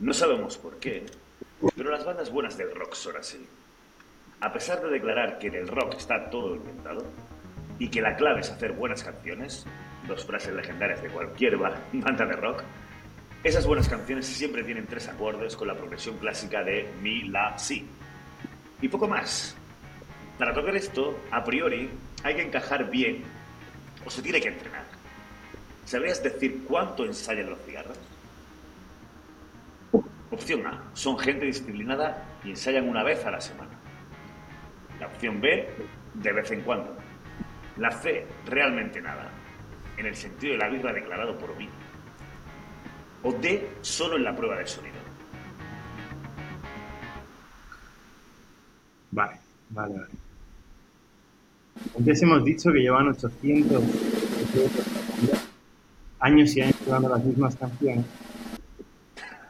No 0.00 0.12
sabemos 0.12 0.56
por 0.58 0.78
qué, 0.78 1.06
pero 1.76 1.90
las 1.90 2.04
bandas 2.04 2.30
buenas 2.30 2.56
del 2.58 2.74
rock 2.74 2.94
son 2.94 3.16
así. 3.16 3.46
A 4.40 4.52
pesar 4.52 4.82
de 4.82 4.90
declarar 4.90 5.38
que 5.38 5.46
en 5.46 5.54
el 5.54 5.68
rock 5.68 5.94
está 5.96 6.28
todo 6.30 6.56
inventado, 6.56 7.04
y 7.78 7.88
que 7.88 8.00
la 8.00 8.16
clave 8.16 8.40
es 8.40 8.50
hacer 8.50 8.72
buenas 8.72 9.02
canciones, 9.02 9.66
dos 10.08 10.24
frases 10.24 10.54
legendarias 10.54 11.02
de 11.02 11.08
cualquier 11.08 11.56
ba- 11.58 11.78
banda 11.92 12.24
de 12.26 12.32
rock, 12.32 12.62
esas 13.44 13.66
buenas 13.66 13.88
canciones 13.88 14.26
siempre 14.26 14.64
tienen 14.64 14.86
tres 14.86 15.08
acordes 15.08 15.56
con 15.56 15.68
la 15.68 15.74
progresión 15.74 16.18
clásica 16.18 16.62
de 16.62 16.88
mi, 17.00 17.28
la, 17.28 17.58
si. 17.58 17.86
Y 18.80 18.88
poco 18.88 19.06
más. 19.06 19.56
Para 20.38 20.52
tocar 20.52 20.76
esto, 20.76 21.18
a 21.30 21.44
priori, 21.44 21.88
hay 22.22 22.34
que 22.34 22.42
encajar 22.42 22.90
bien 22.90 23.22
o 24.04 24.10
se 24.10 24.22
tiene 24.22 24.40
que 24.40 24.48
entrenar. 24.48 24.84
¿Sabrías 25.84 26.22
decir 26.22 26.64
cuánto 26.66 27.04
ensayan 27.04 27.48
los 27.50 27.60
cigarros? 27.60 27.98
Opción 30.30 30.66
A. 30.66 30.82
Son 30.94 31.18
gente 31.18 31.46
disciplinada 31.46 32.24
y 32.44 32.50
ensayan 32.50 32.88
una 32.88 33.04
vez 33.04 33.24
a 33.24 33.30
la 33.30 33.40
semana. 33.40 33.70
La 34.98 35.06
opción 35.06 35.40
B. 35.40 35.68
De 36.14 36.32
vez 36.32 36.50
en 36.50 36.62
cuando. 36.62 36.96
La 37.76 37.92
C. 37.92 38.26
Realmente 38.46 39.00
nada. 39.00 39.30
En 39.96 40.06
el 40.06 40.16
sentido 40.16 40.54
de 40.54 40.58
la 40.58 40.68
birra 40.68 40.92
declarado 40.92 41.38
por 41.38 41.54
mí. 41.56 41.68
O 43.26 43.32
D. 43.32 43.68
Solo 43.80 44.16
en 44.16 44.22
la 44.22 44.36
prueba 44.36 44.56
de 44.56 44.66
sonido. 44.68 44.94
Vale, 49.10 49.36
vale, 49.70 49.94
vale. 49.94 50.10
Antes 51.98 52.22
hemos 52.22 52.44
dicho 52.44 52.72
que 52.72 52.78
llevan 52.78 53.08
800 53.08 53.82
años 56.20 56.56
y 56.56 56.60
años 56.60 56.76
jugando 56.84 57.08
las 57.08 57.24
mismas 57.24 57.56
canciones. 57.56 58.06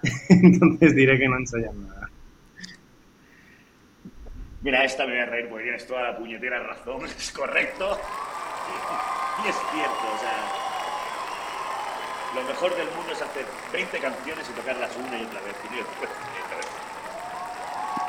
Entonces 0.30 0.94
diré 0.94 1.18
que 1.18 1.28
no 1.28 1.36
ensayan 1.36 1.86
nada. 1.86 2.08
Mira, 4.62 4.84
esta 4.84 5.04
me 5.04 5.12
voy 5.12 5.20
a 5.20 5.26
reír 5.26 5.48
porque 5.50 5.64
tienes 5.64 5.86
toda 5.86 6.02
la 6.02 6.16
puñetera 6.16 6.60
razón. 6.60 7.04
Es 7.18 7.30
correcto. 7.30 7.98
Y 9.44 9.48
es 9.48 9.56
cierto, 9.70 10.14
o 10.14 10.18
sea. 10.18 10.65
Lo 12.36 12.42
mejor 12.44 12.76
del 12.76 12.86
mundo 12.94 13.12
es 13.12 13.22
hacer 13.22 13.46
20 13.72 13.98
canciones 13.98 14.46
y 14.50 14.52
tocarlas 14.52 14.94
una 14.96 15.18
y 15.18 15.24
otra 15.24 15.40
vez. 15.40 15.56
y 15.64 15.80
otra 15.80 16.56
vez. 16.58 16.66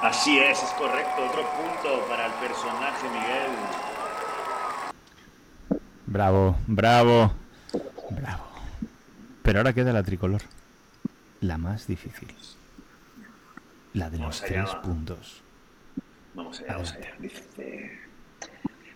Así 0.01 0.37
es, 0.37 0.61
es 0.61 0.69
correcto. 0.71 1.25
Otro 1.25 1.43
punto 1.51 2.05
para 2.09 2.25
el 2.25 2.33
personaje 2.33 3.07
Miguel. 3.07 3.51
Bravo, 6.07 6.57
bravo, 6.67 7.31
bravo. 8.09 8.43
Pero 9.43 9.59
ahora 9.59 9.71
queda 9.71 9.93
la 9.93 10.03
tricolor. 10.03 10.41
La 11.39 11.57
más 11.57 11.87
difícil. 11.87 12.35
La 13.93 14.09
de 14.09 14.17
los 14.17 14.41
tres 14.41 14.67
va. 14.67 14.81
puntos. 14.81 15.41
Vamos 16.33 16.59
allá, 16.59 16.73
vamos 16.73 16.91
allá. 16.91 17.13
Dice. 17.17 17.97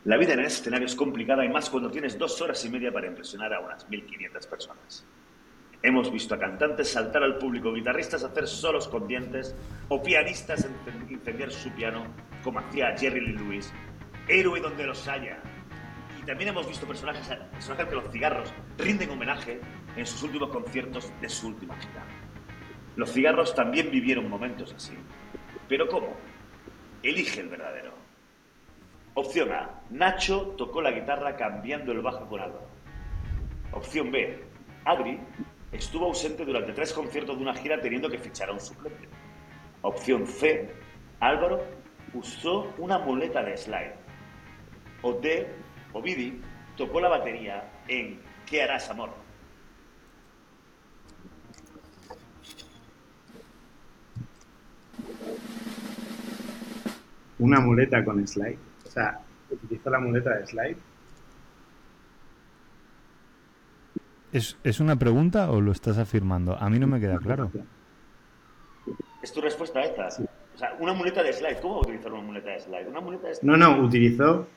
La 0.04 0.18
vida 0.18 0.34
en 0.34 0.40
el 0.40 0.46
escenario 0.48 0.88
es 0.88 0.96
complicada 0.96 1.46
y 1.46 1.50
más 1.50 1.70
cuando 1.70 1.90
tienes 1.90 2.18
dos 2.18 2.42
horas 2.42 2.66
y 2.66 2.70
media 2.70 2.92
para 2.92 3.08
impresionar 3.08 3.54
a 3.54 3.62
unas 3.62 3.88
1500 3.88 4.48
personas. 4.48 5.06
Hemos 5.84 6.12
visto 6.12 6.36
a 6.36 6.40
cantantes 6.40 6.92
saltar 6.92 7.24
al 7.24 7.40
público, 7.40 7.74
guitarristas 7.74 8.24
hacer 8.24 8.48
solos 8.48 8.88
con 8.88 9.08
dientes 9.08 9.56
o 9.90 10.02
pianistas 10.02 10.68
incendiar 11.10 11.52
su 11.52 11.72
piano, 11.72 12.06
como 12.44 12.60
hacía 12.60 12.96
Jerry 12.96 13.20
Lee 13.20 13.34
Lewis, 13.34 13.74
héroe 14.28 14.60
donde 14.60 14.86
los 14.86 15.08
haya. 15.08 15.40
Y 16.22 16.26
también 16.26 16.50
hemos 16.50 16.68
visto 16.68 16.86
personajes, 16.86 17.28
personajes 17.52 17.88
que 17.88 17.96
los 17.96 18.12
cigarros 18.12 18.54
rinden 18.78 19.10
homenaje 19.10 19.60
en 19.96 20.06
sus 20.06 20.22
últimos 20.22 20.50
conciertos 20.52 21.12
de 21.20 21.30
su 21.30 21.48
última 21.48 21.76
gira. 21.78 22.06
Los 22.96 23.12
cigarros 23.12 23.56
también 23.56 23.90
vivieron 23.90 24.30
momentos 24.30 24.74
así. 24.74 24.94
¿Pero 25.68 25.88
cómo? 25.88 26.16
Elige 27.02 27.42
el 27.42 27.50
verdadero. 27.50 27.94
Opción 29.16 29.52
A. 29.52 29.82
Nacho 29.90 30.54
tocó 30.58 30.82
la 30.84 30.92
guitarra 30.92 31.36
cambiando 31.36 31.92
el 31.92 32.02
bajo 32.02 32.28
con 32.28 32.40
Álvaro. 32.40 32.68
Opción 33.72 34.12
B. 34.12 34.44
Adri 34.86 35.20
estuvo 35.72 36.06
ausente 36.06 36.46
durante 36.46 36.74
tres 36.74 36.94
conciertos 36.94 37.38
de 37.38 37.44
una 37.44 37.54
gira 37.54 37.80
teniendo 37.82 38.10
que 38.10 38.18
fichar 38.18 38.50
a 38.50 38.54
un 38.54 38.60
suplente. 38.60 39.08
Opción 39.82 40.28
C. 40.28 40.70
Álvaro 41.20 41.64
usó 42.14 42.74
una 42.78 43.00
muleta 43.00 43.44
de 43.44 43.58
slide. 43.58 43.94
O 45.02 45.14
D. 45.14 45.48
Ovidi 45.94 46.42
tocó 46.78 47.00
la 47.00 47.10
batería 47.10 47.70
en 47.88 48.20
¿Qué 48.46 48.62
harás, 48.62 48.90
amor? 48.90 49.10
Una 57.40 57.62
muleta 57.62 58.04
con 58.04 58.28
slide. 58.28 58.60
O 58.86 58.90
sea, 58.90 59.22
utilizo 59.50 59.90
la 59.90 60.00
muleta 60.00 60.38
de 60.38 60.48
slide. 60.48 60.78
¿Es, 64.32 64.58
¿Es 64.64 64.80
una 64.80 64.96
pregunta 64.96 65.52
o 65.52 65.60
lo 65.60 65.72
estás 65.72 65.98
afirmando? 65.98 66.58
A 66.58 66.70
mí 66.70 66.80
no 66.80 66.88
me 66.88 67.00
queda 67.00 67.18
claro. 67.20 67.52
¿Es 69.22 69.34
tu 69.34 69.42
respuesta 69.42 69.82
esta? 69.82 70.08
O 70.08 70.58
sea, 70.58 70.76
una 70.80 70.94
muleta 70.94 71.22
de 71.22 71.34
slide. 71.34 71.60
¿Cómo 71.62 71.76
va 71.76 71.80
a 71.80 71.84
utilizar 71.84 72.12
una 72.12 72.24
muleta 72.24 72.50
de 72.52 72.60
slide? 72.60 72.88
Una 72.88 73.02
muleta 73.02 73.28
de 73.28 73.36
slide. 73.36 73.52
No, 73.52 73.58
no, 73.58 73.84
utilizó 73.84 74.48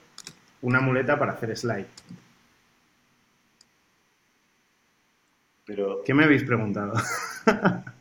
una 0.63 0.81
muleta 0.81 1.19
para 1.19 1.33
hacer 1.33 1.57
slide. 1.57 1.87
Pero 5.67 6.03
¿Qué 6.05 6.15
me 6.15 6.25
habéis 6.25 6.45
preguntado? 6.45 6.95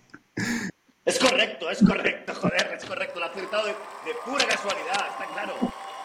Es 1.05 1.19
correcto, 1.19 1.69
es 1.69 1.83
correcto, 1.85 2.33
joder, 2.33 2.71
es 2.77 2.85
correcto. 2.85 3.19
Lo 3.19 3.25
ha 3.25 3.29
acertado 3.29 3.65
de, 3.65 3.73
de 3.73 4.15
pura 4.23 4.45
casualidad, 4.47 5.05
está 5.11 5.25
claro. 5.33 5.53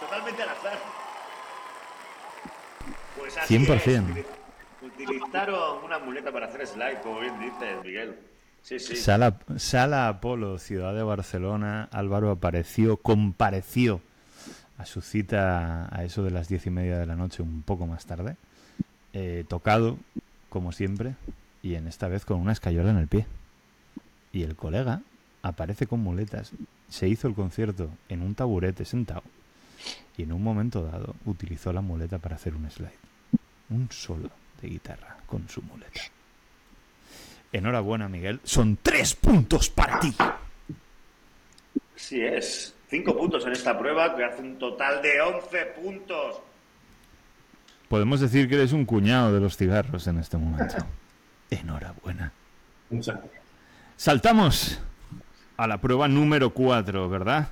Totalmente 0.00 0.42
al 0.42 0.48
azar. 0.48 0.78
Pues 3.16 3.36
así 3.36 3.58
100%. 3.58 4.16
es. 4.18 4.37
Utili- 4.98 5.16
Utilizaron 5.16 5.84
una 5.84 5.98
muleta 5.98 6.32
para 6.32 6.46
hacer 6.46 6.66
slide, 6.66 7.00
como 7.02 7.20
bien 7.20 7.38
dices, 7.40 7.84
Miguel. 7.84 8.16
Sí, 8.62 8.78
sí. 8.78 8.96
Sala, 8.96 9.38
Sala 9.56 10.08
Apolo, 10.08 10.58
ciudad 10.58 10.94
de 10.94 11.02
Barcelona. 11.02 11.88
Álvaro 11.92 12.30
apareció, 12.30 12.96
compareció 12.96 14.00
a 14.76 14.84
su 14.86 15.00
cita 15.00 15.88
a 15.96 16.04
eso 16.04 16.22
de 16.22 16.30
las 16.30 16.48
diez 16.48 16.66
y 16.66 16.70
media 16.70 16.98
de 16.98 17.06
la 17.06 17.16
noche, 17.16 17.42
un 17.42 17.62
poco 17.62 17.86
más 17.86 18.04
tarde. 18.06 18.36
eh, 19.14 19.44
tocado, 19.48 19.96
como 20.50 20.70
siempre, 20.72 21.14
y 21.62 21.74
en 21.76 21.88
esta 21.88 22.08
vez 22.08 22.24
con 22.26 22.38
una 22.40 22.52
escayola 22.52 22.90
en 22.90 22.98
el 22.98 23.08
pie. 23.08 23.26
Y 24.32 24.42
el 24.42 24.54
colega 24.54 25.00
aparece 25.42 25.86
con 25.86 26.00
muletas. 26.00 26.52
Se 26.90 27.08
hizo 27.08 27.26
el 27.26 27.34
concierto 27.34 27.88
en 28.10 28.20
un 28.22 28.34
taburete 28.34 28.84
sentado. 28.84 29.22
Y 30.16 30.24
en 30.24 30.32
un 30.32 30.42
momento 30.42 30.84
dado 30.84 31.14
utilizó 31.24 31.72
la 31.72 31.80
muleta 31.80 32.18
para 32.18 32.36
hacer 32.36 32.54
un 32.54 32.70
slide. 32.70 32.90
Un 33.70 33.88
solo 33.90 34.30
de 34.60 34.68
guitarra 34.68 35.16
con 35.26 35.48
su 35.48 35.62
muleta. 35.62 36.00
Enhorabuena, 37.52 38.08
Miguel. 38.08 38.40
Son 38.44 38.78
tres 38.82 39.14
puntos 39.14 39.70
para 39.70 40.00
ti. 40.00 40.14
Así 41.96 42.20
es. 42.20 42.74
Cinco 42.88 43.16
puntos 43.16 43.44
en 43.46 43.52
esta 43.52 43.78
prueba, 43.78 44.16
que 44.16 44.24
hace 44.24 44.40
un 44.40 44.58
total 44.58 45.02
de 45.02 45.20
11 45.20 45.66
puntos. 45.82 46.40
Podemos 47.88 48.20
decir 48.20 48.48
que 48.48 48.54
eres 48.54 48.72
un 48.72 48.84
cuñado 48.84 49.32
de 49.32 49.40
los 49.40 49.56
cigarros 49.56 50.06
en 50.06 50.18
este 50.18 50.36
momento. 50.36 50.76
Enhorabuena. 51.50 52.32
Muchas 52.90 53.16
gracias. 53.16 53.42
Saltamos 53.96 54.80
a 55.56 55.66
la 55.66 55.78
prueba 55.80 56.06
número 56.06 56.50
4, 56.50 57.08
¿verdad? 57.08 57.48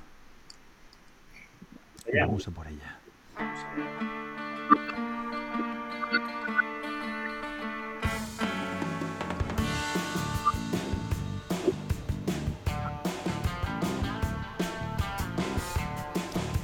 Vamos 2.13 2.47
a 2.47 2.51
por 2.51 2.67
ella. 2.67 4.06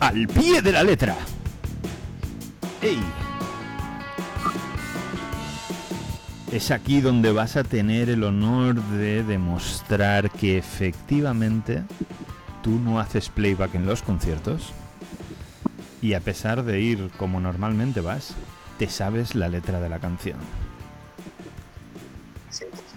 Al 0.03 0.27
pie 0.27 0.61
de 0.61 0.73
la 0.73 0.83
letra. 0.83 1.15
¡Ey! 2.81 2.99
Es 6.51 6.71
aquí 6.71 6.99
donde 6.99 7.31
vas 7.31 7.55
a 7.55 7.63
tener 7.63 8.09
el 8.09 8.25
honor 8.25 8.75
de 8.75 9.23
demostrar 9.23 10.29
que 10.29 10.57
efectivamente 10.57 11.83
tú 12.61 12.81
no 12.81 12.99
haces 12.99 13.29
playback 13.29 13.75
en 13.75 13.85
los 13.85 14.01
conciertos 14.01 14.73
y 16.01 16.15
a 16.15 16.19
pesar 16.19 16.63
de 16.63 16.81
ir 16.81 17.09
como 17.15 17.39
normalmente 17.39 18.01
vas, 18.01 18.35
te 18.77 18.89
sabes 18.89 19.35
la 19.35 19.47
letra 19.47 19.79
de 19.79 19.87
la 19.87 19.99
canción. 19.99 20.37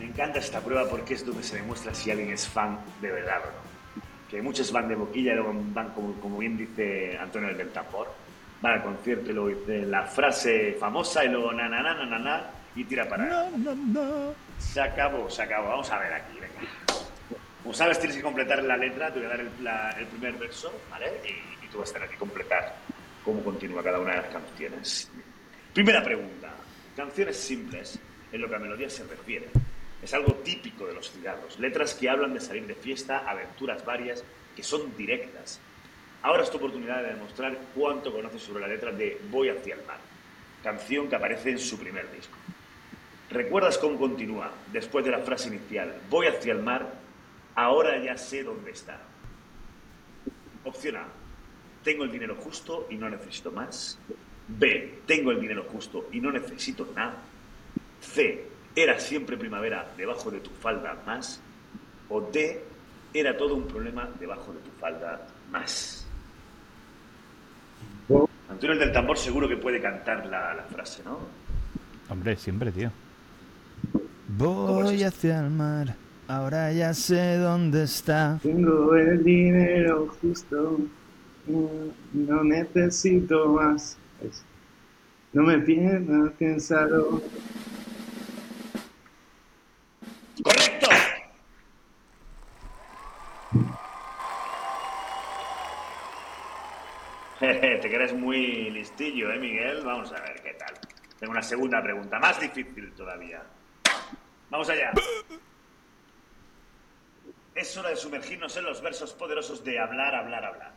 Me 0.00 0.06
encanta 0.06 0.40
esta 0.40 0.58
prueba 0.58 0.90
porque 0.90 1.14
es 1.14 1.24
donde 1.24 1.44
se 1.44 1.54
demuestra 1.54 1.94
si 1.94 2.10
alguien 2.10 2.30
es 2.32 2.48
fan 2.48 2.80
de 3.00 3.12
verdad 3.12 3.42
o 3.44 3.46
no. 3.46 3.75
Que 4.30 4.42
muchos 4.42 4.72
van 4.72 4.88
de 4.88 4.94
boquilla 4.96 5.32
y 5.32 5.36
luego 5.36 5.52
van, 5.72 5.90
como, 5.90 6.12
como 6.20 6.38
bien 6.38 6.56
dice 6.56 7.16
Antonio 7.18 7.48
el 7.50 7.56
del 7.56 7.70
tambor, 7.70 8.12
van 8.60 8.74
al 8.74 8.82
concierto 8.82 9.30
y 9.30 9.34
luego 9.34 9.48
dice 9.60 9.86
la 9.86 10.02
frase 10.02 10.76
famosa 10.80 11.24
y 11.24 11.28
luego 11.28 11.52
na 11.52 11.68
na 11.68 11.82
na 11.82 11.94
na 11.94 12.06
na, 12.06 12.18
na 12.18 12.50
y 12.74 12.84
tira 12.84 13.08
para 13.08 13.24
adelante. 13.24 13.70
Se 14.58 14.80
acabó, 14.80 15.30
se 15.30 15.42
acabó. 15.42 15.68
Vamos 15.68 15.90
a 15.90 15.98
ver 15.98 16.12
aquí, 16.14 16.34
venga. 16.40 16.70
Como 17.62 17.74
sabes, 17.74 17.98
tienes 17.98 18.16
que 18.16 18.22
completar 18.22 18.62
la 18.62 18.76
letra, 18.76 19.12
te 19.12 19.18
voy 19.18 19.26
a 19.26 19.30
dar 19.30 19.40
el, 19.40 19.50
la- 19.62 19.90
el 19.98 20.06
primer 20.06 20.34
verso, 20.34 20.72
¿vale? 20.90 21.06
Y, 21.24 21.64
y 21.64 21.68
tú 21.68 21.78
vas 21.78 21.90
a 21.90 21.94
tener 21.94 22.08
que 22.08 22.16
completar 22.16 22.74
cómo 23.24 23.42
continúa 23.42 23.82
cada 23.82 23.98
una 23.98 24.12
de 24.12 24.16
las 24.22 24.26
canciones. 24.30 25.10
Primera 25.72 26.02
pregunta. 26.02 26.48
Canciones 26.96 27.36
simples 27.36 27.98
en 28.32 28.40
lo 28.40 28.48
que 28.48 28.54
a 28.56 28.58
melodía 28.58 28.88
se 28.88 29.04
refiere. 29.04 29.48
Es 30.06 30.14
algo 30.14 30.34
típico 30.34 30.86
de 30.86 30.94
los 30.94 31.10
cigarros. 31.10 31.58
Letras 31.58 31.92
que 31.92 32.08
hablan 32.08 32.32
de 32.32 32.38
salir 32.38 32.64
de 32.64 32.76
fiesta, 32.76 33.28
aventuras 33.28 33.84
varias, 33.84 34.22
que 34.54 34.62
son 34.62 34.96
directas. 34.96 35.60
Ahora 36.22 36.44
es 36.44 36.50
tu 36.50 36.58
oportunidad 36.58 37.02
de 37.02 37.14
demostrar 37.14 37.58
cuánto 37.74 38.12
conoces 38.12 38.40
sobre 38.40 38.60
la 38.60 38.68
letra 38.68 38.92
de 38.92 39.20
Voy 39.32 39.48
hacia 39.48 39.74
el 39.74 39.84
mar, 39.84 39.98
canción 40.62 41.08
que 41.08 41.16
aparece 41.16 41.50
en 41.50 41.58
su 41.58 41.76
primer 41.76 42.08
disco. 42.12 42.36
¿Recuerdas 43.30 43.78
cómo 43.78 43.98
continúa 43.98 44.52
después 44.72 45.04
de 45.04 45.10
la 45.10 45.18
frase 45.18 45.48
inicial? 45.48 46.00
Voy 46.08 46.28
hacia 46.28 46.52
el 46.52 46.62
mar, 46.62 46.88
ahora 47.56 48.00
ya 48.00 48.16
sé 48.16 48.44
dónde 48.44 48.70
está. 48.70 49.00
Opción 50.62 50.98
A. 50.98 51.08
Tengo 51.82 52.04
el 52.04 52.12
dinero 52.12 52.36
justo 52.36 52.86
y 52.90 52.94
no 52.94 53.10
necesito 53.10 53.50
más. 53.50 53.98
B. 54.46 55.00
Tengo 55.04 55.32
el 55.32 55.40
dinero 55.40 55.64
justo 55.64 56.08
y 56.12 56.20
no 56.20 56.30
necesito 56.30 56.92
nada. 56.94 57.16
C. 58.00 58.54
Era 58.76 59.00
siempre 59.00 59.38
primavera 59.38 59.90
debajo 59.96 60.30
de 60.30 60.40
tu 60.40 60.50
falda 60.50 60.96
más. 61.06 61.40
O 62.10 62.20
D. 62.20 62.62
Era 63.14 63.36
todo 63.36 63.54
un 63.54 63.66
problema 63.66 64.08
debajo 64.20 64.52
de 64.52 64.60
tu 64.60 64.70
falda 64.78 65.26
más. 65.50 66.06
Antonio 68.48 68.74
el 68.74 68.78
del 68.78 68.92
tambor 68.92 69.18
seguro 69.18 69.48
que 69.48 69.56
puede 69.56 69.80
cantar 69.80 70.26
la, 70.26 70.54
la 70.54 70.62
frase, 70.64 71.02
¿no? 71.04 71.18
Hombre, 72.08 72.36
siempre, 72.36 72.70
tío. 72.70 72.90
¿Cómo 74.38 74.80
es 74.80 74.84
Voy 74.86 75.02
hacia 75.02 75.40
el 75.40 75.50
mar, 75.50 75.94
ahora 76.28 76.72
ya 76.72 76.92
sé 76.94 77.36
dónde 77.38 77.84
está. 77.84 78.38
Tengo 78.42 78.94
el 78.96 79.22
dinero 79.24 80.08
justo, 80.20 80.78
mm, 81.46 82.26
no 82.26 82.44
necesito 82.44 83.48
más. 83.48 83.96
No 85.32 85.42
me 85.42 85.58
pierdas 85.58 86.32
pensado. 86.38 87.22
¡Correcto! 90.42 90.88
Te 97.80 97.90
crees 97.90 98.14
muy 98.14 98.70
listillo, 98.70 99.30
¿eh, 99.30 99.38
Miguel? 99.38 99.82
Vamos 99.84 100.10
a 100.10 100.20
ver 100.20 100.40
qué 100.42 100.54
tal. 100.54 100.72
Tengo 101.18 101.32
una 101.32 101.42
segunda 101.42 101.82
pregunta, 101.82 102.18
más 102.18 102.40
difícil 102.40 102.92
todavía. 102.94 103.42
Vamos 104.48 104.68
allá. 104.70 104.92
Es 107.54 107.76
hora 107.76 107.90
de 107.90 107.96
sumergirnos 107.96 108.56
en 108.56 108.64
los 108.64 108.80
versos 108.80 109.12
poderosos 109.12 109.62
de 109.62 109.78
Hablar, 109.78 110.14
Hablar, 110.14 110.44
Hablar. 110.44 110.72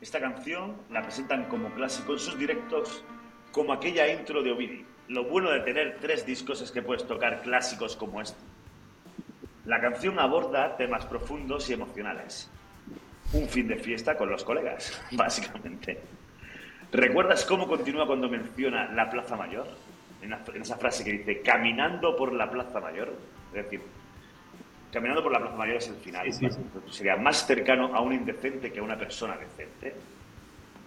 Esta 0.00 0.20
canción 0.20 0.76
la 0.90 1.02
presentan 1.02 1.46
como 1.46 1.74
clásico 1.74 2.12
en 2.12 2.18
sus 2.20 2.38
directos, 2.38 3.04
como 3.50 3.72
aquella 3.72 4.08
intro 4.08 4.42
de 4.42 4.52
Ovidi. 4.52 4.86
Lo 5.08 5.24
bueno 5.24 5.50
de 5.50 5.60
tener 5.60 5.98
tres 6.00 6.24
discos 6.24 6.60
es 6.60 6.70
que 6.70 6.82
puedes 6.82 7.06
tocar 7.06 7.42
clásicos 7.42 7.96
como 7.96 8.20
este. 8.20 8.40
La 9.64 9.80
canción 9.80 10.18
aborda 10.20 10.76
temas 10.76 11.04
profundos 11.06 11.68
y 11.68 11.72
emocionales. 11.72 12.48
Un 13.32 13.48
fin 13.48 13.66
de 13.66 13.76
fiesta 13.76 14.16
con 14.16 14.30
los 14.30 14.44
colegas, 14.44 15.00
básicamente. 15.12 16.00
¿Recuerdas 16.92 17.44
cómo 17.44 17.66
continúa 17.68 18.06
cuando 18.06 18.28
menciona 18.28 18.90
la 18.92 19.10
Plaza 19.10 19.36
Mayor? 19.36 19.66
En, 20.22 20.30
la- 20.30 20.40
en 20.54 20.62
esa 20.62 20.76
frase 20.76 21.04
que 21.04 21.12
dice, 21.12 21.42
caminando 21.42 22.16
por 22.16 22.32
la 22.32 22.50
Plaza 22.50 22.80
Mayor. 22.80 23.12
Es 23.54 23.64
decir, 23.64 23.80
caminando 24.92 25.22
por 25.22 25.32
la 25.32 25.38
Plaza 25.40 25.56
Mayor 25.56 25.76
es 25.76 25.88
el 25.88 25.96
final. 25.96 26.32
Sí, 26.32 26.48
sí, 26.50 26.56
sí. 26.86 26.92
Sería 26.92 27.16
más 27.16 27.46
cercano 27.46 27.94
a 27.94 28.00
un 28.00 28.12
indecente 28.14 28.72
que 28.72 28.80
a 28.80 28.82
una 28.82 28.96
persona 28.96 29.36
decente. 29.36 29.94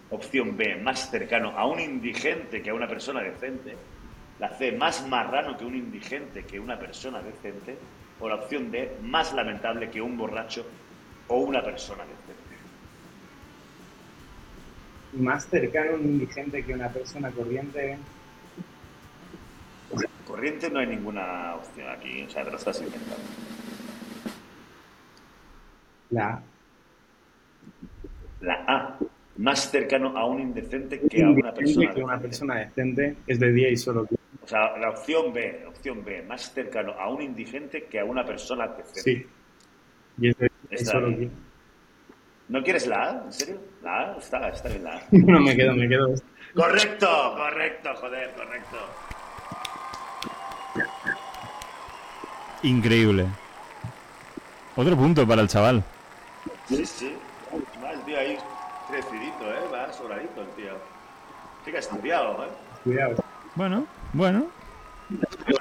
Opción 0.10 0.58
B, 0.58 0.76
más 0.78 1.10
cercano 1.10 1.54
a 1.58 1.66
un 1.66 1.80
indigente 1.80 2.62
que 2.62 2.70
a 2.72 2.74
una 2.74 2.88
persona 2.88 3.22
decente. 3.22 3.76
La 4.40 4.50
C, 4.50 4.72
más 4.74 5.08
marrano 5.08 5.56
que 5.56 5.64
un 5.66 5.76
indigente 5.76 6.44
que 6.46 6.60
una 6.60 6.78
persona 6.78 7.22
decente. 7.22 7.78
O 8.20 8.28
la 8.28 8.36
opción 8.36 8.70
D, 8.72 8.98
más 9.04 9.34
lamentable 9.34 9.90
que 9.90 10.02
un 10.02 10.18
borracho 10.18 10.66
o 11.28 11.38
una 11.38 11.64
persona 11.64 12.04
decente. 12.04 12.31
Más 15.14 15.46
cercano 15.48 15.92
a 15.92 15.96
un 15.96 16.06
indigente 16.06 16.64
que 16.64 16.74
una 16.74 16.90
persona 16.90 17.30
corriente. 17.32 17.98
Corriente 20.26 20.70
no 20.70 20.80
hay 20.80 20.88
ninguna 20.88 21.56
opción 21.56 21.90
aquí, 21.90 22.24
o 22.24 22.30
sea, 22.30 22.44
te 22.46 22.52
lo 22.52 22.58
estás 22.58 22.80
inventando. 22.80 23.16
La 26.12 26.30
A. 26.30 26.44
La 28.42 28.54
A, 28.68 29.00
más 29.38 29.70
cercano 29.70 30.18
a 30.18 30.26
un 30.26 30.40
indecente 30.40 31.00
que 31.02 31.24
a 31.24 31.30
una 31.30 31.54
persona 31.54 31.94
que 31.94 32.04
una 32.04 32.18
decente. 32.18 32.28
persona 32.28 32.56
decente 32.60 33.16
es 33.28 33.40
de 33.40 33.52
día 33.52 33.70
y 33.70 33.78
solo. 33.78 34.08
O 34.44 34.48
sea, 34.48 34.78
la 34.78 34.90
opción 34.90 35.34
B, 35.34 35.66
opción 35.68 36.04
B, 36.04 36.22
más 36.24 36.52
cercano 36.54 36.94
a 36.94 37.10
un 37.10 37.22
indigente 37.22 37.84
que 37.86 38.00
a 38.00 38.06
una 38.06 38.26
persona 38.26 38.68
decente. 38.68 39.02
Sí. 39.02 39.26
Y 40.20 40.30
es 40.30 40.38
de 40.38 40.46
día 40.48 40.70
y 40.72 40.76
Está 40.76 40.92
solo. 40.92 41.08
bien. 41.10 41.32
¿No 42.52 42.62
quieres 42.62 42.86
la 42.86 43.04
A? 43.04 43.12
¿En 43.24 43.32
serio? 43.32 43.62
La 43.82 44.00
A 44.02 44.18
está, 44.18 44.50
está 44.50 44.68
bien 44.68 44.84
la 44.84 44.98
A. 44.98 45.02
No 45.12 45.40
me 45.40 45.56
quedo, 45.56 45.74
me 45.74 45.88
quedo. 45.88 46.14
Correcto, 46.54 47.34
correcto, 47.38 47.90
joder, 47.96 48.30
correcto. 48.34 48.78
Increíble. 52.64 53.26
Otro 54.76 54.98
punto 54.98 55.26
para 55.26 55.42
el 55.42 55.48
chaval. 55.48 55.82
Sí, 56.68 56.86
sí. 56.86 57.16
Va 57.82 57.92
el 57.92 58.02
tío 58.02 58.20
ahí 58.20 58.38
crecidito, 58.90 59.54
¿eh? 59.54 59.70
Va 59.74 59.94
sobradito 59.94 60.42
el 60.42 60.50
tío. 60.50 60.74
Sí 61.64 61.72
que 61.72 61.78
ha 61.78 61.80
estudiado, 61.80 62.44
¿eh? 62.44 62.50
Cuidado. 62.84 63.16
Bueno, 63.56 63.88
bueno. 64.12 64.48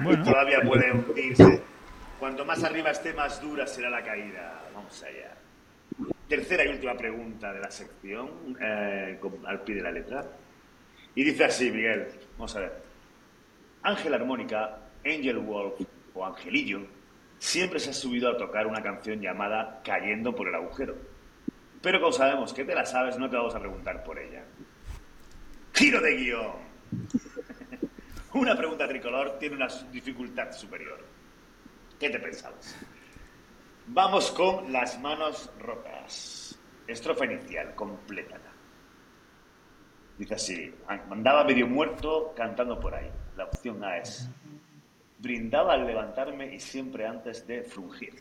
Bueno. 0.01 0.25
Todavía 0.25 0.61
puede 0.67 0.91
hundirse. 0.91 1.63
Cuanto 2.19 2.45
más 2.45 2.65
arriba 2.65 2.91
esté, 2.91 3.15
más 3.15 3.41
dura 3.41 3.65
será 3.69 3.91
la 3.91 4.03
caída. 4.03 4.61
Vamos 4.75 5.01
allá. 5.05 5.40
Tercera 6.31 6.65
y 6.65 6.69
última 6.69 6.97
pregunta 6.97 7.53
de 7.53 7.59
la 7.59 7.73
sección, 7.73 8.57
eh, 8.61 9.19
al 9.47 9.63
pie 9.63 9.75
de 9.75 9.83
la 9.83 9.91
letra. 9.91 10.25
Y 11.13 11.25
dice 11.25 11.45
así, 11.45 11.73
Miguel. 11.73 12.07
Vamos 12.39 12.55
a 12.55 12.61
ver. 12.61 12.83
Ángel 13.83 14.15
Armónica, 14.15 14.79
Angel 15.05 15.39
Wolf 15.39 15.81
o 16.15 16.25
Angelillo 16.25 16.87
siempre 17.37 17.81
se 17.81 17.91
ha 17.91 17.93
subido 17.93 18.31
a 18.31 18.37
tocar 18.37 18.69
una 18.69 18.81
canción 18.81 19.21
llamada 19.21 19.81
Cayendo 19.85 20.33
por 20.33 20.47
el 20.47 20.55
agujero. 20.55 20.95
Pero 21.83 21.99
como 21.99 22.13
sabemos 22.13 22.55
que 22.55 22.65
te 22.65 22.77
la 22.77 22.87
sabes, 22.87 23.19
no 23.19 23.29
te 23.29 23.35
vamos 23.35 23.57
a 23.57 23.59
preguntar 23.59 24.05
por 24.05 24.17
ella. 24.17 24.45
Giro 25.75 26.01
de 26.01 26.15
guion. 26.15 26.53
Una 28.35 28.57
pregunta 28.57 28.87
tricolor 28.87 29.37
tiene 29.41 29.57
una 29.57 29.67
dificultad 29.91 30.53
superior. 30.53 31.01
¿Qué 31.99 32.09
te 32.09 32.21
pensabas? 32.21 32.77
Vamos 33.93 34.31
con 34.31 34.73
las 34.73 35.01
manos 35.01 35.51
rotas. 35.59 36.57
Estrofa 36.87 37.25
inicial, 37.25 37.75
complétala. 37.75 38.53
Dice 40.17 40.35
así, 40.35 40.75
andaba 40.87 41.43
medio 41.43 41.67
muerto 41.67 42.33
cantando 42.37 42.79
por 42.79 42.95
ahí. 42.95 43.11
La 43.37 43.47
opción 43.47 43.83
A 43.83 43.99
es, 43.99 44.31
brindaba 45.19 45.73
al 45.73 45.89
levantarme 45.89 46.55
y 46.55 46.61
siempre 46.61 47.05
antes 47.05 47.45
de 47.49 47.65
frungir. 47.65 48.15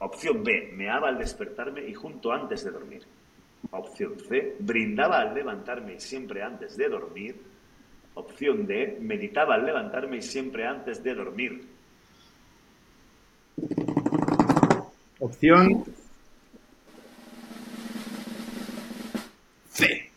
Opción 0.00 0.42
B, 0.42 0.72
meaba 0.74 1.06
al 1.10 1.18
despertarme 1.18 1.86
y 1.86 1.94
junto 1.94 2.32
antes 2.32 2.64
de 2.64 2.72
dormir. 2.72 3.06
Opción 3.70 4.18
C, 4.18 4.56
brindaba 4.58 5.20
al 5.20 5.32
levantarme 5.32 5.94
y 5.94 6.00
siempre 6.00 6.42
antes 6.42 6.76
de 6.76 6.88
dormir. 6.88 7.40
Opción 8.14 8.66
D, 8.66 8.98
meditaba 9.00 9.54
al 9.54 9.66
levantarme 9.66 10.16
y 10.16 10.22
siempre 10.22 10.66
antes 10.66 11.00
de 11.04 11.14
dormir. 11.14 11.69
Opción 15.20 15.84
C. 19.70 20.10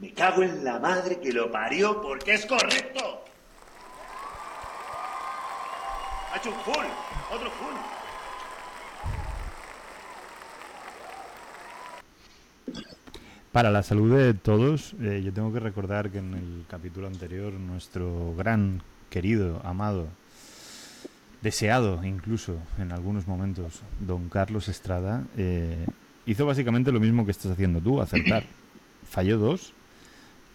Me 0.00 0.12
cago 0.12 0.42
en 0.42 0.64
la 0.64 0.80
madre 0.80 1.20
que 1.20 1.32
lo 1.32 1.50
parió 1.52 2.02
porque 2.02 2.34
es 2.34 2.44
correcto. 2.46 3.24
Ha 6.32 6.36
hecho 6.36 6.50
un 6.50 6.56
full, 6.56 6.86
otro 7.32 7.50
full. 7.52 7.74
Para 13.52 13.70
la 13.70 13.84
salud 13.84 14.16
de 14.16 14.34
todos, 14.34 14.94
eh, 15.00 15.22
yo 15.24 15.32
tengo 15.32 15.52
que 15.52 15.60
recordar 15.60 16.10
que 16.10 16.18
en 16.18 16.34
el 16.34 16.64
capítulo 16.68 17.06
anterior 17.06 17.52
nuestro 17.52 18.34
gran, 18.34 18.82
querido, 19.08 19.60
amado, 19.64 20.08
deseado 21.46 22.02
incluso 22.04 22.56
en 22.76 22.90
algunos 22.90 23.28
momentos, 23.28 23.80
don 24.00 24.28
Carlos 24.28 24.66
Estrada, 24.66 25.22
eh, 25.36 25.86
hizo 26.26 26.44
básicamente 26.44 26.90
lo 26.90 26.98
mismo 26.98 27.24
que 27.24 27.30
estás 27.30 27.52
haciendo 27.52 27.80
tú, 27.80 28.00
acertar. 28.00 28.42
Falló 29.08 29.38
dos 29.38 29.72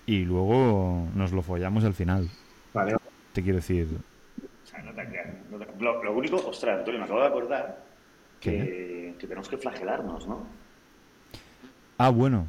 y 0.05 0.25
luego 0.25 1.07
nos 1.15 1.31
lo 1.31 1.41
follamos 1.43 1.85
al 1.85 1.93
final. 1.93 2.29
Vale. 2.73 2.97
Te 3.31 3.41
quiero 3.41 3.55
decir, 3.59 3.87
O 4.65 4.67
sea, 4.67 4.81
no 4.83 4.91
te 4.91 5.05
creas. 5.07 5.27
no 5.49 5.57
te- 5.57 5.67
Lo, 5.81 6.03
lo 6.03 6.13
único, 6.13 6.35
ostras, 6.45 6.79
Antonio, 6.79 6.99
me 6.99 7.05
acabo 7.05 7.21
de 7.21 7.27
acordar 7.27 7.85
que 8.41 9.15
tenemos 9.17 9.47
que 9.47 9.55
flagelarnos, 9.57 10.27
¿no? 10.27 10.45
ah, 11.99 12.09
bueno, 12.09 12.47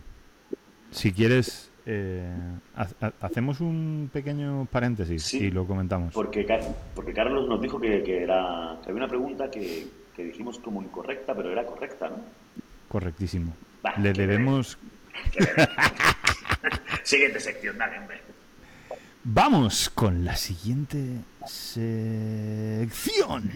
si 0.90 1.12
quieres 1.12 1.70
Eh, 1.84 2.32
ha- 2.76 2.86
ha- 3.00 3.12
hacemos 3.22 3.60
un 3.60 4.08
pequeño 4.12 4.68
paréntesis 4.70 5.24
Sí. 5.24 5.38
y 5.46 5.50
lo 5.50 5.66
comentamos. 5.66 6.14
Porque, 6.14 6.46
Car- 6.46 6.62
porque 6.94 7.12
Carlos 7.12 7.48
nos 7.48 7.60
dijo 7.60 7.80
que, 7.80 8.04
que 8.04 8.22
era, 8.22 8.76
que 8.84 8.90
había 8.90 9.02
una 9.02 9.08
pregunta 9.08 9.50
que, 9.50 9.88
que 10.14 10.22
dijimos 10.24 10.58
como 10.60 10.80
incorrecta, 10.82 11.34
pero 11.34 11.50
era 11.50 11.64
correcta, 11.66 12.08
¿no? 12.08 12.16
Correctísimo. 12.88 13.52
Le 13.98 14.12
debemos... 14.12 14.78
Siguiente 17.02 17.40
sección, 17.40 17.76
dale, 17.78 17.98
hombre. 17.98 18.20
Vamos 19.24 19.90
con 19.90 20.24
la 20.24 20.36
siguiente 20.36 21.16
sección. 21.44 23.50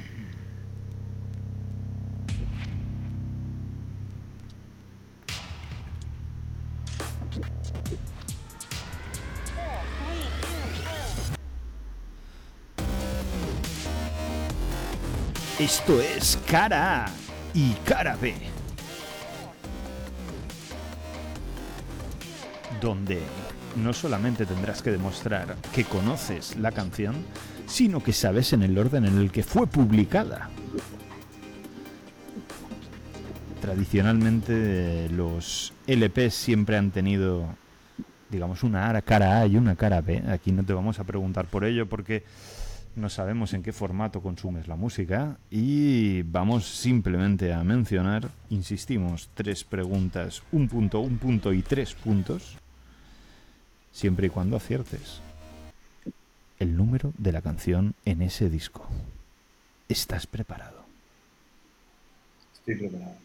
Esto 15.59 16.01
es 16.01 16.38
cara 16.49 17.07
A 17.07 17.11
y 17.55 17.73
cara 17.85 18.16
B. 18.16 18.35
donde 22.81 23.21
no 23.77 23.95
solamente 23.95 24.45
tendrás 24.45 24.83
que 24.83 24.90
demostrar 24.90 25.57
que 25.75 25.85
conoces 25.85 26.57
la 26.57 26.73
canción, 26.73 27.16
sino 27.66 28.03
que 28.03 28.12
sabes 28.12 28.53
en 28.53 28.62
el 28.62 28.77
orden 28.77 29.07
en 29.07 29.19
el 29.19 29.33
que 29.33 29.42
fue 29.42 29.66
publicada. 29.66 30.51
Tradicionalmente 33.62 35.09
los 35.09 35.73
LPs 35.87 36.35
siempre 36.35 36.77
han 36.77 36.90
tenido, 36.90 37.47
digamos, 38.31 38.62
una 38.62 38.88
ara- 38.90 39.01
cara 39.03 39.40
A 39.40 39.47
y 39.47 39.57
una 39.57 39.75
cara 39.75 40.03
B. 40.03 40.23
Aquí 40.31 40.53
no 40.53 40.62
te 40.64 40.75
vamos 40.75 40.99
a 41.01 41.05
preguntar 41.05 41.47
por 41.47 41.64
ello 41.64 41.87
porque 41.87 42.25
no 42.96 43.11
sabemos 43.11 43.52
en 43.52 43.62
qué 43.62 43.72
formato 43.72 44.22
consumes 44.22 44.68
la 44.68 44.76
música 44.76 45.38
y 45.50 46.22
vamos 46.22 46.66
simplemente 46.66 47.52
a 47.52 47.62
mencionar, 47.62 48.30
insistimos, 48.50 49.28
tres 49.35 49.64
preguntas, 49.64 50.42
un 50.50 50.68
punto, 50.68 51.00
un 51.00 51.18
punto 51.18 51.52
y 51.52 51.62
tres 51.62 51.94
puntos, 51.94 52.56
siempre 53.92 54.28
y 54.28 54.30
cuando 54.30 54.56
aciertes 54.56 55.20
el 56.59 56.76
número 56.76 57.12
de 57.18 57.32
la 57.32 57.42
canción 57.42 57.94
en 58.06 58.22
ese 58.22 58.48
disco. 58.48 58.88
¿Estás 59.88 60.26
preparado? 60.26 60.85
Estoy 62.54 62.76
preparado. 62.76 63.16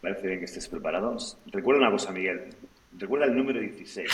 Parece 0.00 0.26
bien 0.26 0.38
que 0.38 0.44
estés 0.46 0.68
preparado. 0.68 1.16
Recuerda 1.46 1.80
una 1.80 1.90
cosa, 1.90 2.12
Miguel. 2.12 2.54
Recuerda 2.98 3.26
el 3.26 3.36
número 3.36 3.60
16. 3.60 4.08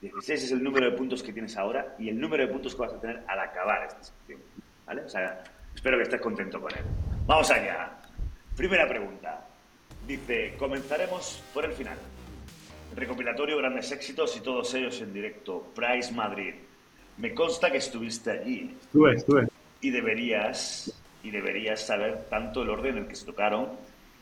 16 0.00 0.44
es 0.44 0.52
el 0.52 0.62
número 0.62 0.90
de 0.90 0.96
puntos 0.96 1.22
que 1.22 1.32
tienes 1.32 1.56
ahora 1.56 1.94
y 1.98 2.08
el 2.08 2.20
número 2.20 2.46
de 2.46 2.52
puntos 2.52 2.74
que 2.74 2.82
vas 2.82 2.92
a 2.92 3.00
tener 3.00 3.22
al 3.26 3.40
acabar 3.40 3.86
esta 3.86 4.02
sección. 4.02 4.40
¿Vale? 4.86 5.02
O 5.02 5.08
sea, 5.08 5.42
espero 5.74 5.96
que 5.96 6.04
estés 6.04 6.20
contento 6.20 6.60
con 6.60 6.70
él. 6.72 6.84
Vamos 7.26 7.50
allá. 7.50 7.90
Primera 8.56 8.86
pregunta. 8.88 9.46
Dice, 10.06 10.54
comenzaremos 10.58 11.42
por 11.52 11.64
el 11.64 11.72
final. 11.72 11.96
Recopilatorio, 12.94 13.58
grandes 13.58 13.90
éxitos 13.92 14.36
y 14.36 14.40
todos 14.40 14.72
ellos 14.74 15.00
en 15.00 15.12
directo. 15.12 15.72
Price 15.74 16.12
Madrid. 16.12 16.54
Me 17.18 17.34
consta 17.34 17.70
que 17.70 17.78
estuviste 17.78 18.30
allí 18.30 18.76
Estuve, 18.82 19.14
estuve. 19.14 19.48
y 19.80 19.90
deberías 19.90 20.92
y 21.22 21.30
deberías 21.30 21.84
saber 21.84 22.26
tanto 22.30 22.62
el 22.62 22.70
orden 22.70 22.98
en 22.98 23.02
el 23.04 23.08
que 23.08 23.16
se 23.16 23.24
tocaron 23.24 23.70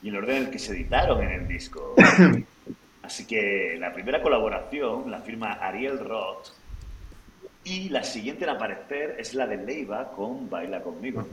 y 0.02 0.08
el 0.08 0.16
orden 0.16 0.36
en 0.36 0.42
el 0.44 0.50
que 0.50 0.58
se 0.58 0.72
editaron 0.72 1.22
en 1.22 1.30
el 1.32 1.48
disco. 1.48 1.94
Así 3.04 3.26
que 3.26 3.76
la 3.78 3.92
primera 3.92 4.22
colaboración 4.22 5.10
la 5.10 5.20
firma 5.20 5.52
Ariel 5.52 5.98
Roth 5.98 6.48
y 7.62 7.90
la 7.90 8.02
siguiente 8.02 8.44
en 8.44 8.50
aparecer 8.50 9.16
es 9.18 9.34
la 9.34 9.46
de 9.46 9.58
Leiva 9.58 10.10
con 10.10 10.48
Baila 10.48 10.80
conmigo. 10.80 11.26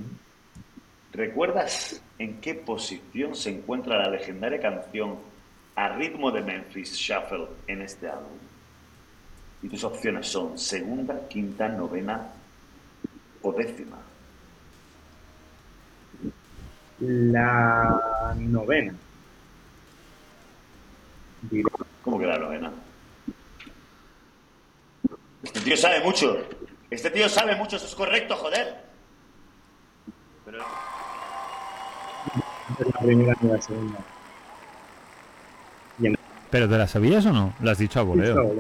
¿Recuerdas 1.14 2.02
en 2.20 2.42
qué 2.42 2.56
posición 2.56 3.36
se 3.36 3.52
encuentra 3.52 3.98
la 3.98 4.10
legendaria 4.10 4.60
canción 4.60 5.18
A 5.76 5.90
ritmo 5.90 6.30
de 6.32 6.42
Memphis 6.42 6.94
Shuffle 6.94 7.48
en 7.68 7.82
este 7.84 8.10
álbum? 8.10 8.38
Y 9.64 9.70
tus 9.70 9.86
opciones 9.86 10.28
son 10.28 10.58
segunda, 10.58 11.26
quinta, 11.30 11.70
novena 11.70 12.34
o 13.44 13.54
décima. 13.54 13.98
La 17.00 18.36
novena. 18.38 18.94
¿Cómo 22.04 22.20
que 22.20 22.26
la 22.26 22.38
novena? 22.38 22.72
Este 25.44 25.60
tío 25.62 25.78
sabe 25.78 26.04
mucho. 26.04 26.38
Este 26.90 27.10
tío 27.10 27.28
sabe 27.30 27.56
mucho, 27.56 27.78
eso 27.78 27.86
es 27.86 27.96
correcto, 27.96 28.36
joder. 28.36 28.76
Pero 30.46 30.60
La 32.80 33.00
primera 33.00 33.34
ni 33.42 33.50
la 33.50 33.62
segunda. 33.62 34.00
En 36.02 36.18
¿Pero 36.50 36.68
te 36.70 36.78
la 36.78 36.88
sabías 36.88 37.26
o 37.26 37.32
no? 37.32 37.54
La 37.62 37.72
has 37.72 37.78
dicho 37.78 38.00
a 38.00 38.04
voleo. 38.04 38.54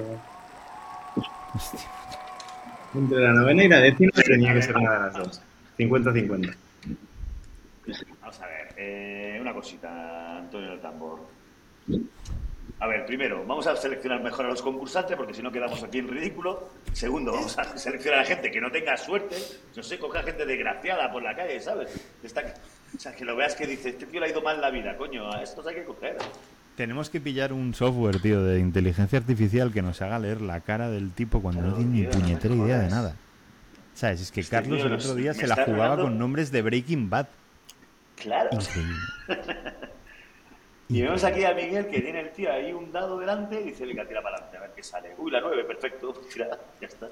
Hostia. 1.54 1.82
Entre 2.94 3.20
la 3.20 3.34
novena 3.34 3.64
y 3.64 3.68
la 3.68 3.80
décima 3.80 4.12
tenía 4.12 4.54
que 4.54 4.62
ser 4.62 4.78
una 4.78 4.94
de 4.94 5.00
las 5.00 5.14
dos. 5.14 5.42
50-50. 5.78 6.56
vamos 8.22 8.42
a 8.42 8.48
ver, 8.48 8.74
eh, 8.78 9.38
una 9.42 9.54
cosita, 9.54 10.38
Antonio 10.38 10.72
del 10.72 10.82
Tambor. 10.82 11.20
A 12.82 12.88
ver, 12.88 13.06
primero, 13.06 13.46
vamos 13.46 13.68
a 13.68 13.76
seleccionar 13.76 14.24
mejor 14.24 14.46
a 14.46 14.50
los 14.50 14.62
concursantes 14.64 15.16
porque 15.16 15.36
si 15.36 15.44
no 15.44 15.52
quedamos 15.52 15.84
aquí 15.84 16.00
en 16.00 16.08
ridículo. 16.08 16.68
Segundo, 16.94 17.32
vamos 17.32 17.56
a 17.60 17.78
seleccionar 17.78 18.22
a 18.22 18.26
gente 18.26 18.50
que 18.50 18.60
no 18.60 18.72
tenga 18.72 18.98
suerte. 18.98 19.36
No 19.76 19.84
sé, 19.84 20.00
coge 20.00 20.18
a 20.18 20.24
gente 20.24 20.46
desgraciada 20.48 21.12
por 21.12 21.22
la 21.22 21.36
calle, 21.36 21.60
¿sabes? 21.62 21.92
Está, 22.24 22.42
o 22.96 23.00
sea, 23.00 23.16
que 23.16 23.24
lo 23.24 23.36
veas 23.36 23.54
que 23.54 23.68
dice, 23.68 23.90
este 23.90 24.08
tío 24.08 24.20
le 24.20 24.26
ha 24.26 24.30
ido 24.30 24.42
mal 24.42 24.60
la 24.60 24.72
vida, 24.72 24.98
coño, 24.98 25.32
a 25.32 25.44
estos 25.44 25.66
hay 25.68 25.76
que 25.76 25.84
coger. 25.84 26.18
Tenemos 26.76 27.12
que 27.12 27.22
pillar 27.22 27.54
un 27.54 27.76
software, 27.76 28.20
tío, 28.20 28.42
de 28.44 28.60
inteligencia 28.60 29.20
artificial 29.20 29.72
que 29.72 29.84
nos 29.84 30.02
haga 30.02 30.18
leer 30.18 30.42
la 30.42 30.62
cara 30.62 30.90
del 30.90 31.12
tipo 31.12 31.40
cuando 31.42 31.62
no 31.62 31.68
Claro, 31.76 31.84
tiene 31.84 31.92
ni 32.00 32.02
no 32.06 32.10
puñetera 32.10 32.56
idea 32.56 32.80
de 32.80 32.90
nada. 32.90 33.16
¿Sabes? 33.94 34.22
Es 34.22 34.32
que 34.32 34.40
Este 34.40 34.56
Carlos 34.56 34.82
el 34.82 34.94
otro 34.94 35.14
día 35.14 35.36
se 35.36 35.46
la 35.46 35.56
jugaba 35.66 35.84
ganando. 35.90 36.04
con 36.06 36.18
nombres 36.18 36.52
de 36.52 36.64
Breaking 36.64 37.12
Bad. 37.12 37.28
Claro. 38.16 38.50
Increíble. 38.54 38.96
Y 40.92 41.02
vemos 41.02 41.24
aquí 41.24 41.46
a 41.46 41.54
Miguel 41.54 41.88
que 41.88 42.02
tiene 42.02 42.20
el 42.20 42.32
tío 42.34 42.52
ahí 42.52 42.74
un 42.74 42.92
dado 42.92 43.18
delante 43.18 43.62
y 43.62 43.68
dice, 43.68 43.86
venga, 43.86 44.06
tira 44.06 44.22
para 44.22 44.36
adelante, 44.36 44.58
a 44.58 44.60
ver 44.60 44.72
qué 44.76 44.84
sale. 44.84 45.16
Uy, 45.18 45.32
la 45.32 45.40
9, 45.40 45.64
perfecto. 45.64 46.12
Tira, 46.34 46.50
ya 46.82 46.88
está. 46.88 47.08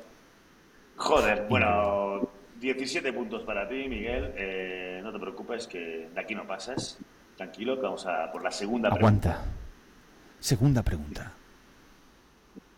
Joder, 0.97 1.45
bueno, 1.47 2.29
17 2.59 3.13
puntos 3.13 3.43
para 3.43 3.69
ti, 3.69 3.87
Miguel. 3.87 4.33
Eh, 4.35 4.99
no 5.01 5.13
te 5.13 5.19
preocupes 5.19 5.65
que 5.65 6.09
de 6.13 6.19
aquí 6.19 6.35
no 6.35 6.45
pasas. 6.45 6.99
Tranquilo, 7.37 7.77
que 7.77 7.83
vamos 7.83 8.05
a 8.05 8.29
por 8.33 8.43
la 8.43 8.51
segunda 8.51 8.89
pregunta. 8.89 9.29
Aguanta. 9.29 9.51
Segunda 10.41 10.83
pregunta. 10.83 11.31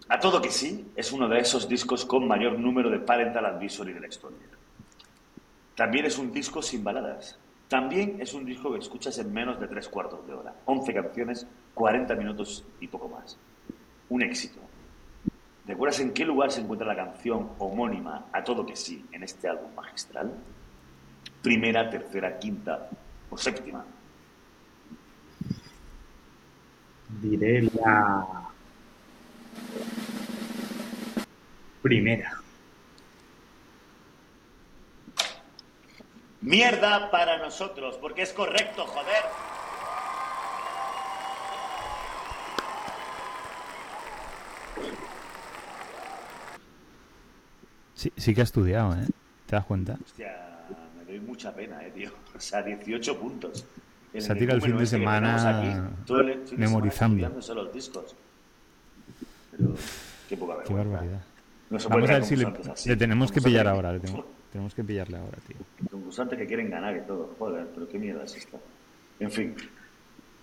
A 0.08 0.20
todo 0.20 0.40
que 0.40 0.52
sí, 0.52 0.92
es 0.96 1.12
uno 1.12 1.28
de 1.28 1.40
esos 1.40 1.68
discos 1.68 2.06
con 2.06 2.28
mayor 2.28 2.60
número 2.60 2.92
de 2.92 3.00
parental 3.00 3.48
advisory 3.48 3.94
de 3.94 4.02
la 4.02 4.08
historia. 4.08 4.38
También 5.74 6.06
es 6.06 6.20
un 6.20 6.32
disco 6.32 6.62
sin 6.62 6.84
baladas. 6.84 7.40
También 7.72 8.18
es 8.20 8.34
un 8.34 8.44
disco 8.44 8.74
que 8.74 8.80
escuchas 8.80 9.18
en 9.20 9.32
menos 9.32 9.58
de 9.58 9.66
tres 9.66 9.88
cuartos 9.88 10.28
de 10.28 10.34
hora. 10.34 10.54
11 10.66 10.94
canciones, 10.94 11.48
40 11.74 12.16
minutos 12.16 12.66
y 12.82 12.88
poco 12.90 13.08
más. 13.08 13.38
Un 14.10 14.24
éxito. 14.24 14.60
¿Recuerdas 15.66 16.02
en 16.02 16.12
qué 16.12 16.26
lugar 16.26 16.52
se 16.52 16.60
encuentra 16.60 16.86
la 16.86 16.98
canción 16.98 17.52
homónima 17.60 18.26
A 18.34 18.44
todo 18.44 18.66
que 18.66 18.76
sí 18.76 19.06
en 19.14 19.24
este 19.24 19.48
álbum 19.48 19.74
magistral? 19.74 20.34
Primera, 21.42 21.90
tercera, 21.90 22.38
quinta 22.38 22.90
o 23.30 23.38
séptima. 23.38 23.86
Diré 27.22 27.62
la 27.62 28.50
primera. 31.82 32.40
Mierda 36.41 37.12
para 37.12 37.38
nosotros, 37.38 37.97
porque 37.97 38.23
es 38.23 38.34
correcto, 38.34 38.86
joder. 38.86 39.23
Sí, 47.93 48.12
sí 48.17 48.34
que 48.34 48.41
ha 48.41 48.43
estudiado, 48.43 48.93
¿eh? 48.95 49.08
¿Te 49.45 49.56
das 49.56 49.65
cuenta? 49.65 49.97
Hostia, 50.04 50.65
me 50.97 51.06
doy 51.06 51.19
mucha 51.19 51.54
pena, 51.54 51.84
eh, 51.86 51.91
tío. 51.91 52.12
O 52.36 52.39
sea, 52.39 52.63
18 52.63 53.19
puntos. 53.19 53.65
Se 54.17 54.32
ha 54.32 54.36
tirado 54.36 54.58
el 54.58 54.62
fin 54.63 54.77
de 54.77 54.84
ese 54.84 54.95
que 54.97 54.99
semana 55.04 55.60
aquí, 55.60 55.67
el 55.67 55.73
fin 55.73 55.84
de 55.84 56.08
semana 56.08 56.58
memorizando. 56.58 57.15
estudiándose 57.17 57.54
los 57.54 57.71
discos. 57.73 58.15
Pero, 59.51 59.73
qué 60.27 60.38
poca 60.38 60.54
Qué 60.63 60.73
vergüenza. 60.73 60.89
barbaridad. 60.89 61.21
No 61.72 61.80
se 61.80 61.88
puede 61.88 62.02
Vamos 62.02 62.10
a 62.10 62.14
ver 62.14 62.24
si 62.26 62.36
le, 62.36 62.72
así. 62.72 62.90
le 62.90 62.96
tenemos 62.98 63.32
que 63.32 63.42
pillar 63.42 63.68
ahora. 63.68 63.94
le 63.94 64.00
tenemos, 64.02 64.26
tenemos 64.52 64.76
que 64.76 64.84
pillarle 64.84 65.18
ahora, 65.18 65.38
tío. 65.48 65.58
Concursantes 65.90 66.38
que 66.38 66.46
quieren 66.46 66.70
ganar 66.70 66.96
y 66.98 67.02
todo. 67.02 67.34
Joder, 67.40 67.68
pero 67.74 67.88
qué 67.88 67.98
mierda 67.98 68.24
es 68.26 68.36
esta. 68.36 68.58
En 69.20 69.32
fin. 69.32 69.56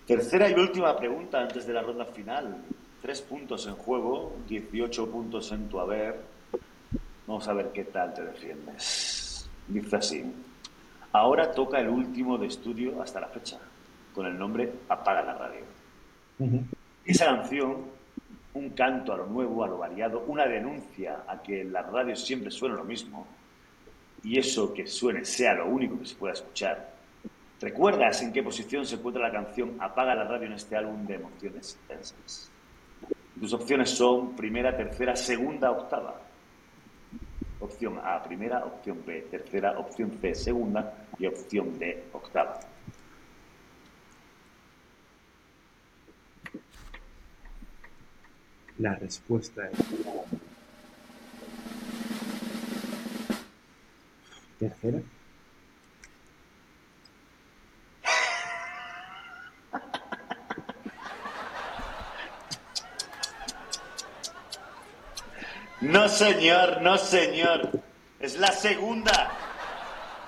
Tercera 0.06 0.48
y 0.50 0.54
última 0.54 0.96
pregunta 0.96 1.42
antes 1.42 1.66
de 1.66 1.72
la 1.74 1.82
ronda 1.82 2.06
final. 2.06 2.56
Tres 3.02 3.20
puntos 3.20 3.66
en 3.66 3.74
juego, 3.74 4.36
18 4.48 5.10
puntos 5.10 5.52
en 5.52 5.68
tu 5.68 5.78
haber. 5.78 6.18
Vamos 7.26 7.46
a 7.46 7.52
ver 7.52 7.70
qué 7.72 7.84
tal 7.84 8.14
te 8.14 8.24
defiendes. 8.24 9.48
Dice 9.68 9.96
así. 9.96 10.24
Ahora 11.12 11.52
toca 11.52 11.78
el 11.78 11.88
último 11.88 12.38
de 12.38 12.46
estudio 12.46 13.02
hasta 13.02 13.20
la 13.20 13.28
fecha, 13.28 13.58
con 14.14 14.26
el 14.26 14.38
nombre 14.38 14.72
Apaga 14.88 15.22
la 15.22 15.34
radio. 15.34 15.64
Esa 17.04 17.26
canción, 17.26 17.84
un 18.58 18.70
canto 18.70 19.12
a 19.12 19.16
lo 19.16 19.26
nuevo, 19.26 19.64
a 19.64 19.68
lo 19.68 19.78
variado, 19.78 20.24
una 20.26 20.46
denuncia 20.46 21.22
a 21.26 21.40
que 21.42 21.64
las 21.64 21.86
radios 21.90 22.24
siempre 22.24 22.50
suena 22.50 22.74
lo 22.74 22.84
mismo 22.84 23.26
y 24.22 24.38
eso 24.38 24.74
que 24.74 24.86
suene 24.86 25.24
sea 25.24 25.54
lo 25.54 25.66
único 25.66 25.98
que 25.98 26.06
se 26.06 26.16
pueda 26.16 26.34
escuchar. 26.34 26.94
¿Recuerdas 27.60 28.22
en 28.22 28.32
qué 28.32 28.42
posición 28.42 28.84
se 28.84 28.96
encuentra 28.96 29.22
la 29.22 29.32
canción 29.32 29.76
Apaga 29.80 30.14
la 30.14 30.24
radio 30.24 30.46
en 30.46 30.52
este 30.52 30.76
álbum 30.76 31.06
de 31.06 31.14
emociones 31.14 31.78
intensas? 31.82 32.50
Tus 33.38 33.52
opciones 33.52 33.90
son 33.90 34.34
primera, 34.34 34.76
tercera, 34.76 35.14
segunda, 35.14 35.70
octava. 35.70 36.20
Opción 37.60 37.98
A, 38.02 38.22
primera, 38.22 38.64
opción 38.64 39.02
B, 39.06 39.26
tercera, 39.30 39.78
opción 39.78 40.12
C, 40.20 40.34
segunda 40.34 41.06
y 41.18 41.26
opción 41.26 41.78
D, 41.78 42.04
octava. 42.12 42.60
La 48.78 48.94
respuesta 48.94 49.68
es. 49.68 49.78
Tercera. 54.58 55.00
No, 65.80 66.08
señor, 66.08 66.82
no, 66.82 66.98
señor. 66.98 67.70
Es 68.20 68.36
la 68.38 68.52
segunda. 68.52 69.30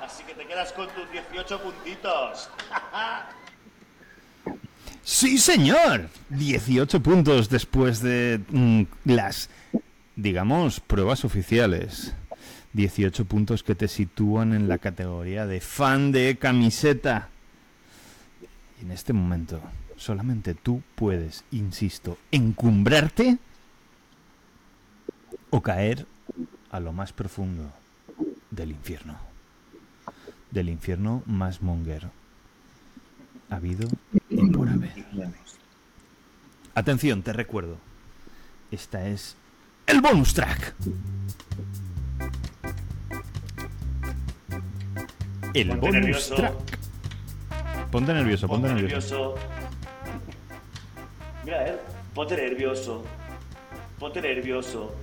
Así 0.01 0.25
que 0.25 0.35
te 0.35 0.47
quedas 0.47 0.73
con 0.73 0.89
tus 0.89 1.11
18 1.13 1.61
puntitos. 1.61 2.51
Sí, 5.13 5.39
señor. 5.39 6.09
18 6.29 7.03
puntos 7.03 7.51
después 7.51 8.01
de 8.01 8.41
mm, 8.49 8.83
las, 9.07 9.51
digamos, 10.15 10.79
pruebas 10.79 11.25
oficiales. 11.25 12.15
18 12.75 13.25
puntos 13.25 13.65
que 13.65 13.75
te 13.75 13.89
sitúan 13.89 14.55
en 14.55 14.69
la 14.69 14.79
categoría 14.79 15.47
de 15.47 15.61
fan 15.61 16.13
de 16.13 16.39
camiseta. 16.39 17.29
Y 18.81 18.85
en 18.85 18.93
este 18.93 19.13
momento, 19.13 19.61
solamente 19.97 20.55
tú 20.55 20.81
puedes, 20.95 21.43
insisto, 21.51 22.17
encumbrarte 22.31 23.39
o 25.51 25.61
caer 25.61 26.07
a 26.71 26.79
lo 26.79 26.93
más 26.93 27.13
profundo 27.13 27.73
del 28.53 28.71
infierno. 28.71 29.19
Del 30.53 30.69
infierno 30.69 31.25
más 31.27 31.63
monger. 31.63 32.20
Habido 33.51 33.89
y 34.29 34.47
por 34.51 34.69
haber. 34.69 34.93
Atención, 36.75 37.23
te 37.23 37.33
recuerdo. 37.33 37.77
Esta 38.71 39.07
es 39.09 39.37
el 39.87 40.01
bonus 40.01 40.35
track. 40.35 40.75
El 45.53 45.69
Ponte 45.69 45.81
bonus 45.81 45.95
nervioso. 45.95 46.35
track. 46.37 46.55
Ponte 47.91 48.15
nervioso, 48.15 48.47
ponte, 48.47 48.69
Ponte 48.69 48.83
nervioso. 48.83 49.35
nervioso. 49.35 49.35
Mira, 51.45 51.67
eh. 51.69 51.79
Ponte 52.15 52.37
nervioso. 52.37 53.05
Ponte 53.99 54.23
nervioso. 54.23 54.95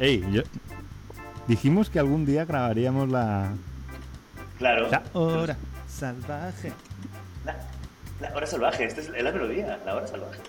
Ey, 0.00 0.24
yo... 0.32 0.42
Dijimos 1.46 1.88
que 1.88 2.00
algún 2.00 2.26
día 2.26 2.44
grabaríamos 2.44 3.08
la... 3.10 3.52
Claro. 4.58 4.90
La 4.90 5.02
hora 5.12 5.56
salvaje. 5.94 6.72
La, 7.44 7.56
la 8.20 8.34
hora 8.34 8.46
salvaje. 8.46 8.84
Esta 8.84 9.00
es 9.00 9.08
la 9.08 9.32
melodía. 9.32 9.78
La 9.84 9.94
hora 9.94 10.06
salvaje. 10.06 10.40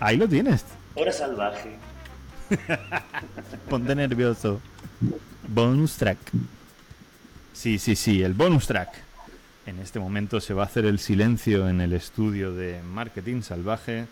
Ahí 0.00 0.16
lo 0.16 0.28
tienes. 0.28 0.64
Hora 0.94 1.12
salvaje. 1.12 1.76
Ponte 3.68 3.94
nervioso. 3.94 4.60
Bonus 5.48 5.96
track. 5.96 6.18
Sí, 7.52 7.78
sí, 7.78 7.96
sí, 7.96 8.22
el 8.22 8.34
bonus 8.34 8.66
track. 8.66 8.92
En 9.66 9.80
este 9.80 9.98
momento 9.98 10.40
se 10.40 10.54
va 10.54 10.62
a 10.62 10.66
hacer 10.66 10.84
el 10.84 10.98
silencio 10.98 11.68
en 11.68 11.80
el 11.80 11.92
estudio 11.92 12.52
de 12.52 12.80
Marketing 12.82 13.42
Salvaje. 13.42 14.06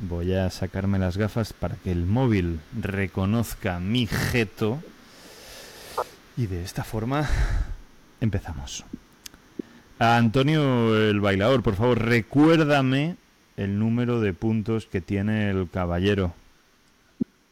Voy 0.00 0.34
a 0.34 0.50
sacarme 0.50 0.98
las 0.98 1.16
gafas 1.16 1.52
para 1.52 1.76
que 1.76 1.92
el 1.92 2.04
móvil 2.04 2.60
reconozca 2.78 3.78
mi 3.80 4.06
jeto. 4.06 4.82
Y 6.36 6.46
de 6.46 6.62
esta 6.62 6.84
forma 6.84 7.26
empezamos. 8.20 8.84
A 9.98 10.16
Antonio 10.16 10.96
el 10.96 11.20
bailador, 11.20 11.62
por 11.62 11.76
favor, 11.76 12.02
recuérdame 12.02 13.16
el 13.56 13.78
número 13.78 14.20
de 14.20 14.32
puntos 14.32 14.86
que 14.86 15.00
tiene 15.00 15.50
el 15.50 15.70
caballero. 15.70 16.34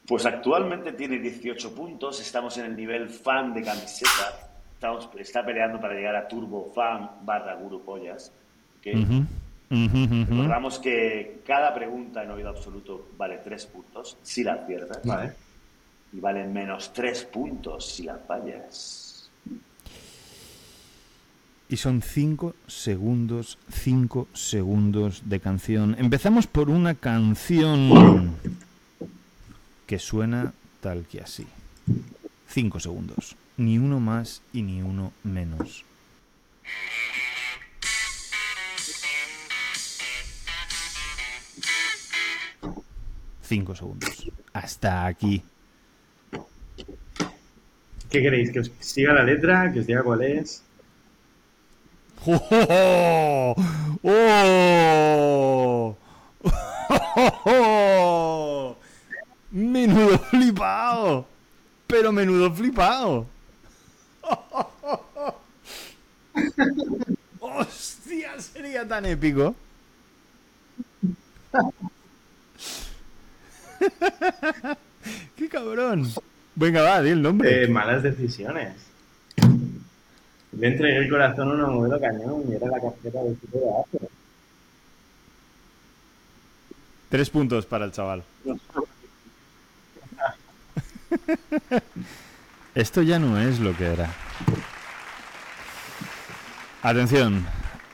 Pues 0.07 0.26
actualmente 0.26 0.92
tiene 0.92 1.18
18 1.18 1.74
puntos. 1.74 2.20
Estamos 2.20 2.59
en 2.59 2.66
el 2.66 2.76
nivel 2.76 3.09
fan 3.09 3.55
de 3.55 3.62
camiseta. 3.62 4.50
Estamos, 4.74 5.09
está 5.18 5.44
peleando 5.44 5.81
para 5.81 5.94
llegar 5.94 6.16
a 6.16 6.26
Turbo 6.26 6.72
Fan 6.74 7.09
barra 7.22 7.55
Guru 7.55 7.83
Pollas. 7.85 8.33
Recordamos 9.70 10.81
que 10.81 11.40
cada 11.46 11.72
pregunta 11.72 12.24
en 12.24 12.33
oído 12.33 12.48
absoluto 12.48 13.11
vale 13.16 13.38
3 13.38 13.66
puntos 13.66 14.18
si 14.22 14.42
la 14.42 14.55
aciertas. 14.55 15.00
Vale. 15.05 15.33
Y 16.12 16.18
vale 16.20 16.46
menos 16.48 16.92
3 16.92 17.24
puntos 17.24 17.87
si 17.87 18.02
la 18.02 18.18
fallas. 18.18 19.01
Y 21.72 21.78
son 21.78 22.02
5 22.02 22.54
segundos, 22.66 23.56
5 23.70 24.28
segundos 24.35 25.22
de 25.24 25.40
canción. 25.40 25.96
Empezamos 25.98 26.46
por 26.46 26.68
una 26.68 26.94
canción 26.94 28.37
que 29.87 29.98
suena 29.98 30.52
tal 30.82 31.06
que 31.06 31.22
así. 31.22 31.46
5 32.48 32.78
segundos. 32.78 33.37
Ni 33.56 33.78
uno 33.78 34.00
más 34.00 34.42
y 34.52 34.61
ni 34.61 34.82
uno 34.82 35.14
menos. 35.24 35.87
Cinco 43.40 43.74
segundos. 43.74 44.30
Hasta 44.52 45.06
aquí. 45.06 45.42
¿Qué 48.11 48.20
queréis? 48.20 48.52
¿Que 48.52 48.61
os 48.61 48.70
siga 48.78 49.14
la 49.14 49.24
letra? 49.24 49.72
¿Que 49.72 49.80
os 49.80 49.87
diga 49.87 50.02
cuál 50.02 50.20
es? 50.20 50.62
¡Oh! 52.24 53.56
¡Oh! 57.44 58.76
Menudo 59.50 60.18
flipado. 60.18 61.26
Pero 61.87 62.12
menudo 62.12 62.52
flipado. 62.52 63.26
Hostia, 67.40 68.40
sería 68.40 68.87
tan 68.87 69.04
épico. 69.06 69.54
¡Qué 75.37 75.48
cabrón! 75.48 76.08
Venga, 76.54 76.82
va, 76.82 77.02
di 77.02 77.11
el 77.11 77.20
nombre. 77.20 77.64
Eh, 77.64 77.68
malas 77.68 78.02
decisiones. 78.02 78.91
Le 80.53 80.68
entregué 80.68 80.98
el 80.98 81.09
corazón 81.09 81.50
a 81.50 81.55
una 81.55 81.66
modelo 81.66 82.00
cañón 82.00 82.44
y 82.48 82.55
era 82.55 82.68
la 82.68 82.80
cajera 82.80 83.22
del 83.22 83.36
tipo 83.38 83.59
de 83.59 83.80
Apple. 83.80 84.09
Tres 87.09 87.30
puntos 87.30 87.66
para 87.66 87.84
el 87.84 87.92
chaval. 87.92 88.22
Esto 92.74 93.03
ya 93.03 93.18
no 93.18 93.38
es 93.38 93.61
lo 93.61 93.76
que 93.76 93.86
era. 93.86 94.11
Atención, 96.82 97.46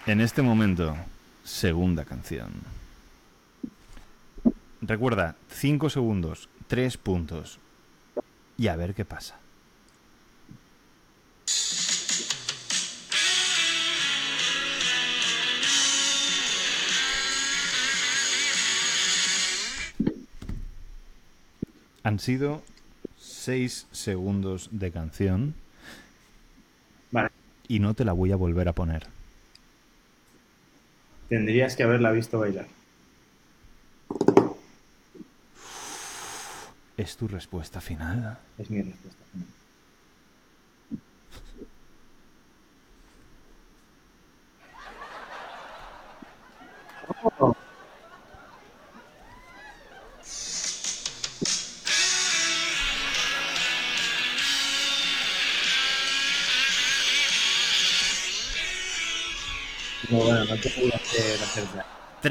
en 0.07 0.21
este 0.21 0.41
momento, 0.41 0.97
segunda 1.45 2.05
canción. 2.05 2.53
Recuerda, 4.81 5.35
5 5.51 5.91
segundos, 5.91 6.49
3 6.69 6.97
puntos. 6.97 7.59
Y 8.57 8.69
a 8.69 8.77
ver 8.77 8.95
qué 8.95 9.05
pasa. 9.05 9.37
Han 22.09 22.19
sido 22.21 22.63
6 23.19 23.87
segundos 23.93 24.71
de 24.73 24.91
canción 24.91 25.55
Vale. 27.11 27.29
y 27.69 27.81
no 27.81 27.93
te 27.93 28.07
la 28.07 28.15
voy 28.15 28.33
a 28.33 28.37
volver 28.37 28.67
a 28.67 28.73
poner. 28.73 29.09
Tendrías 31.29 31.77
que 31.77 31.83
haberla 31.83 32.11
visto 32.11 32.39
bailar. 32.39 32.67
¿Es 36.97 37.15
tu 37.19 37.29
respuesta 37.29 37.83
final? 37.83 38.39
Es 38.57 38.71
mi 38.71 38.81
respuesta 38.81 39.25
final. 39.31 39.49
Oh. 47.39 47.58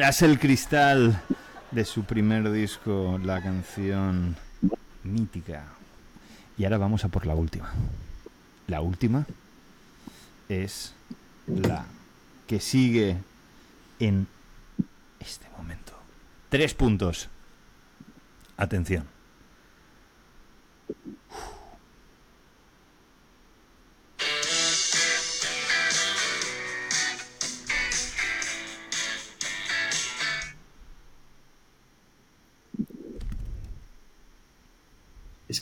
Tras 0.08 0.22
el 0.22 0.40
cristal 0.40 1.22
de 1.72 1.84
su 1.84 2.06
primer 2.06 2.50
disco, 2.50 3.20
la 3.22 3.42
canción 3.42 4.38
mítica. 5.04 5.66
Y 6.58 6.64
ahora 6.64 6.78
vamos 6.78 7.04
a 7.04 7.10
por 7.10 7.26
la 7.26 7.36
última. 7.36 7.74
La 8.68 8.80
última 8.80 9.26
es 10.48 10.94
la 11.46 11.88
que 12.48 12.62
sigue 12.62 13.18
en 14.00 14.28
este 15.20 15.46
momento. 15.58 15.92
Tres 16.48 16.74
puntos. 16.74 17.28
Atención. 18.56 19.04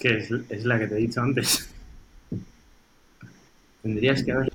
Que 0.05 0.17
es, 0.17 0.29
es 0.49 0.65
la 0.65 0.77
que 0.77 0.85
te 0.85 0.93
he 0.93 0.99
dicho 0.99 1.19
antes. 1.19 1.67
Tendrías 3.81 4.23
que 4.23 4.31
haber... 4.31 4.51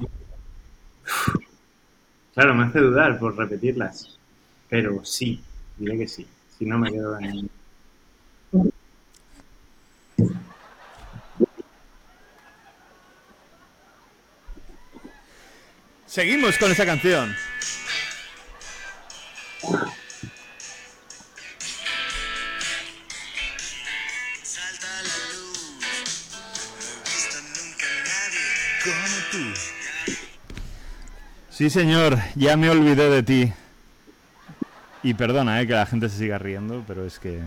Claro, 2.34 2.54
me 2.54 2.66
hace 2.66 2.78
dudar 2.78 3.18
por 3.18 3.36
repetirlas. 3.36 4.16
Pero 4.68 5.04
sí, 5.04 5.42
diré 5.76 5.98
que 5.98 6.06
sí. 6.06 6.24
Si 6.56 6.64
no 6.64 6.78
me 6.78 6.92
quedo 6.92 7.18
en... 7.18 7.50
Seguimos 16.06 16.58
con 16.58 16.70
esa 16.70 16.86
canción. 16.86 17.34
Sí, 31.60 31.68
señor, 31.68 32.16
ya 32.36 32.56
me 32.56 32.70
olvidé 32.70 33.10
de 33.10 33.22
ti. 33.22 33.52
Y 35.02 35.12
perdona, 35.12 35.60
eh, 35.60 35.66
que 35.66 35.74
la 35.74 35.84
gente 35.84 36.08
se 36.08 36.16
siga 36.16 36.38
riendo, 36.38 36.82
pero 36.88 37.04
es 37.04 37.18
que... 37.18 37.38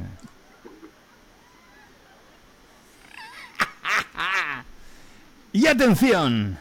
Y 5.52 5.66
atención. 5.66 6.60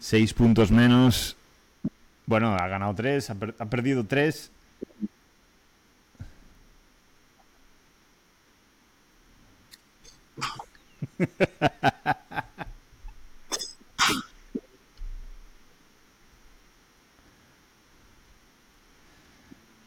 Seis 0.00 0.34
puntos 0.34 0.72
menos. 0.72 1.36
Bueno, 2.26 2.56
ha 2.56 2.66
ganado 2.66 2.96
tres, 2.96 3.30
ha, 3.30 3.36
per- 3.36 3.54
ha 3.60 3.66
perdido 3.66 4.04
tres. 4.04 4.50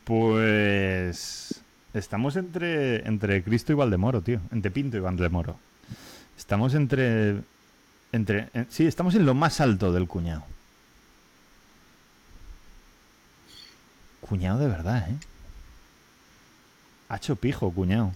Pues 0.08 1.62
estamos 2.18 2.36
entre, 2.36 3.08
entre 3.08 3.44
Cristo 3.44 3.74
y 3.74 3.76
Valdemoro, 3.76 4.22
tío. 4.24 4.40
Entre 4.52 4.72
Pinto 4.72 4.98
y 4.98 5.02
Valdemoro. 5.02 5.56
Estamos 6.36 6.74
entre... 6.74 7.42
entre 8.12 8.50
en- 8.56 8.66
sí, 8.72 8.88
estamos 8.88 9.14
en 9.14 9.24
lo 9.24 9.36
más 9.36 9.62
alto 9.62 9.92
del 9.94 10.08
cuñado. 10.08 10.44
Cuñado 14.22 14.58
de 14.58 14.68
verdad, 14.68 15.08
¿eh? 15.12 15.16
Hacho 17.08 17.36
pijo, 17.36 17.72
cuñado. 17.72 18.12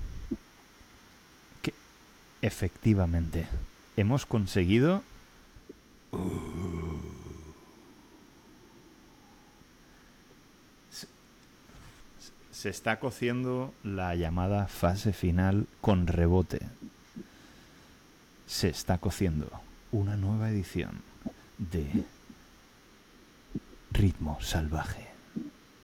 Que 1.61 1.71
efectivamente 2.41 3.45
hemos 3.97 4.25
conseguido 4.25 5.03
Se 12.51 12.69
está 12.69 12.99
cociendo 12.99 13.73
la 13.83 14.13
llamada 14.15 14.67
fase 14.67 15.13
final 15.13 15.67
con 15.79 16.07
rebote. 16.07 16.59
Se 18.45 18.69
está 18.69 18.97
cociendo 18.97 19.49
una 19.91 20.17
nueva 20.17 20.49
edición 20.49 21.01
de 21.57 22.03
Ritmo 23.91 24.37
Salvaje. 24.41 25.10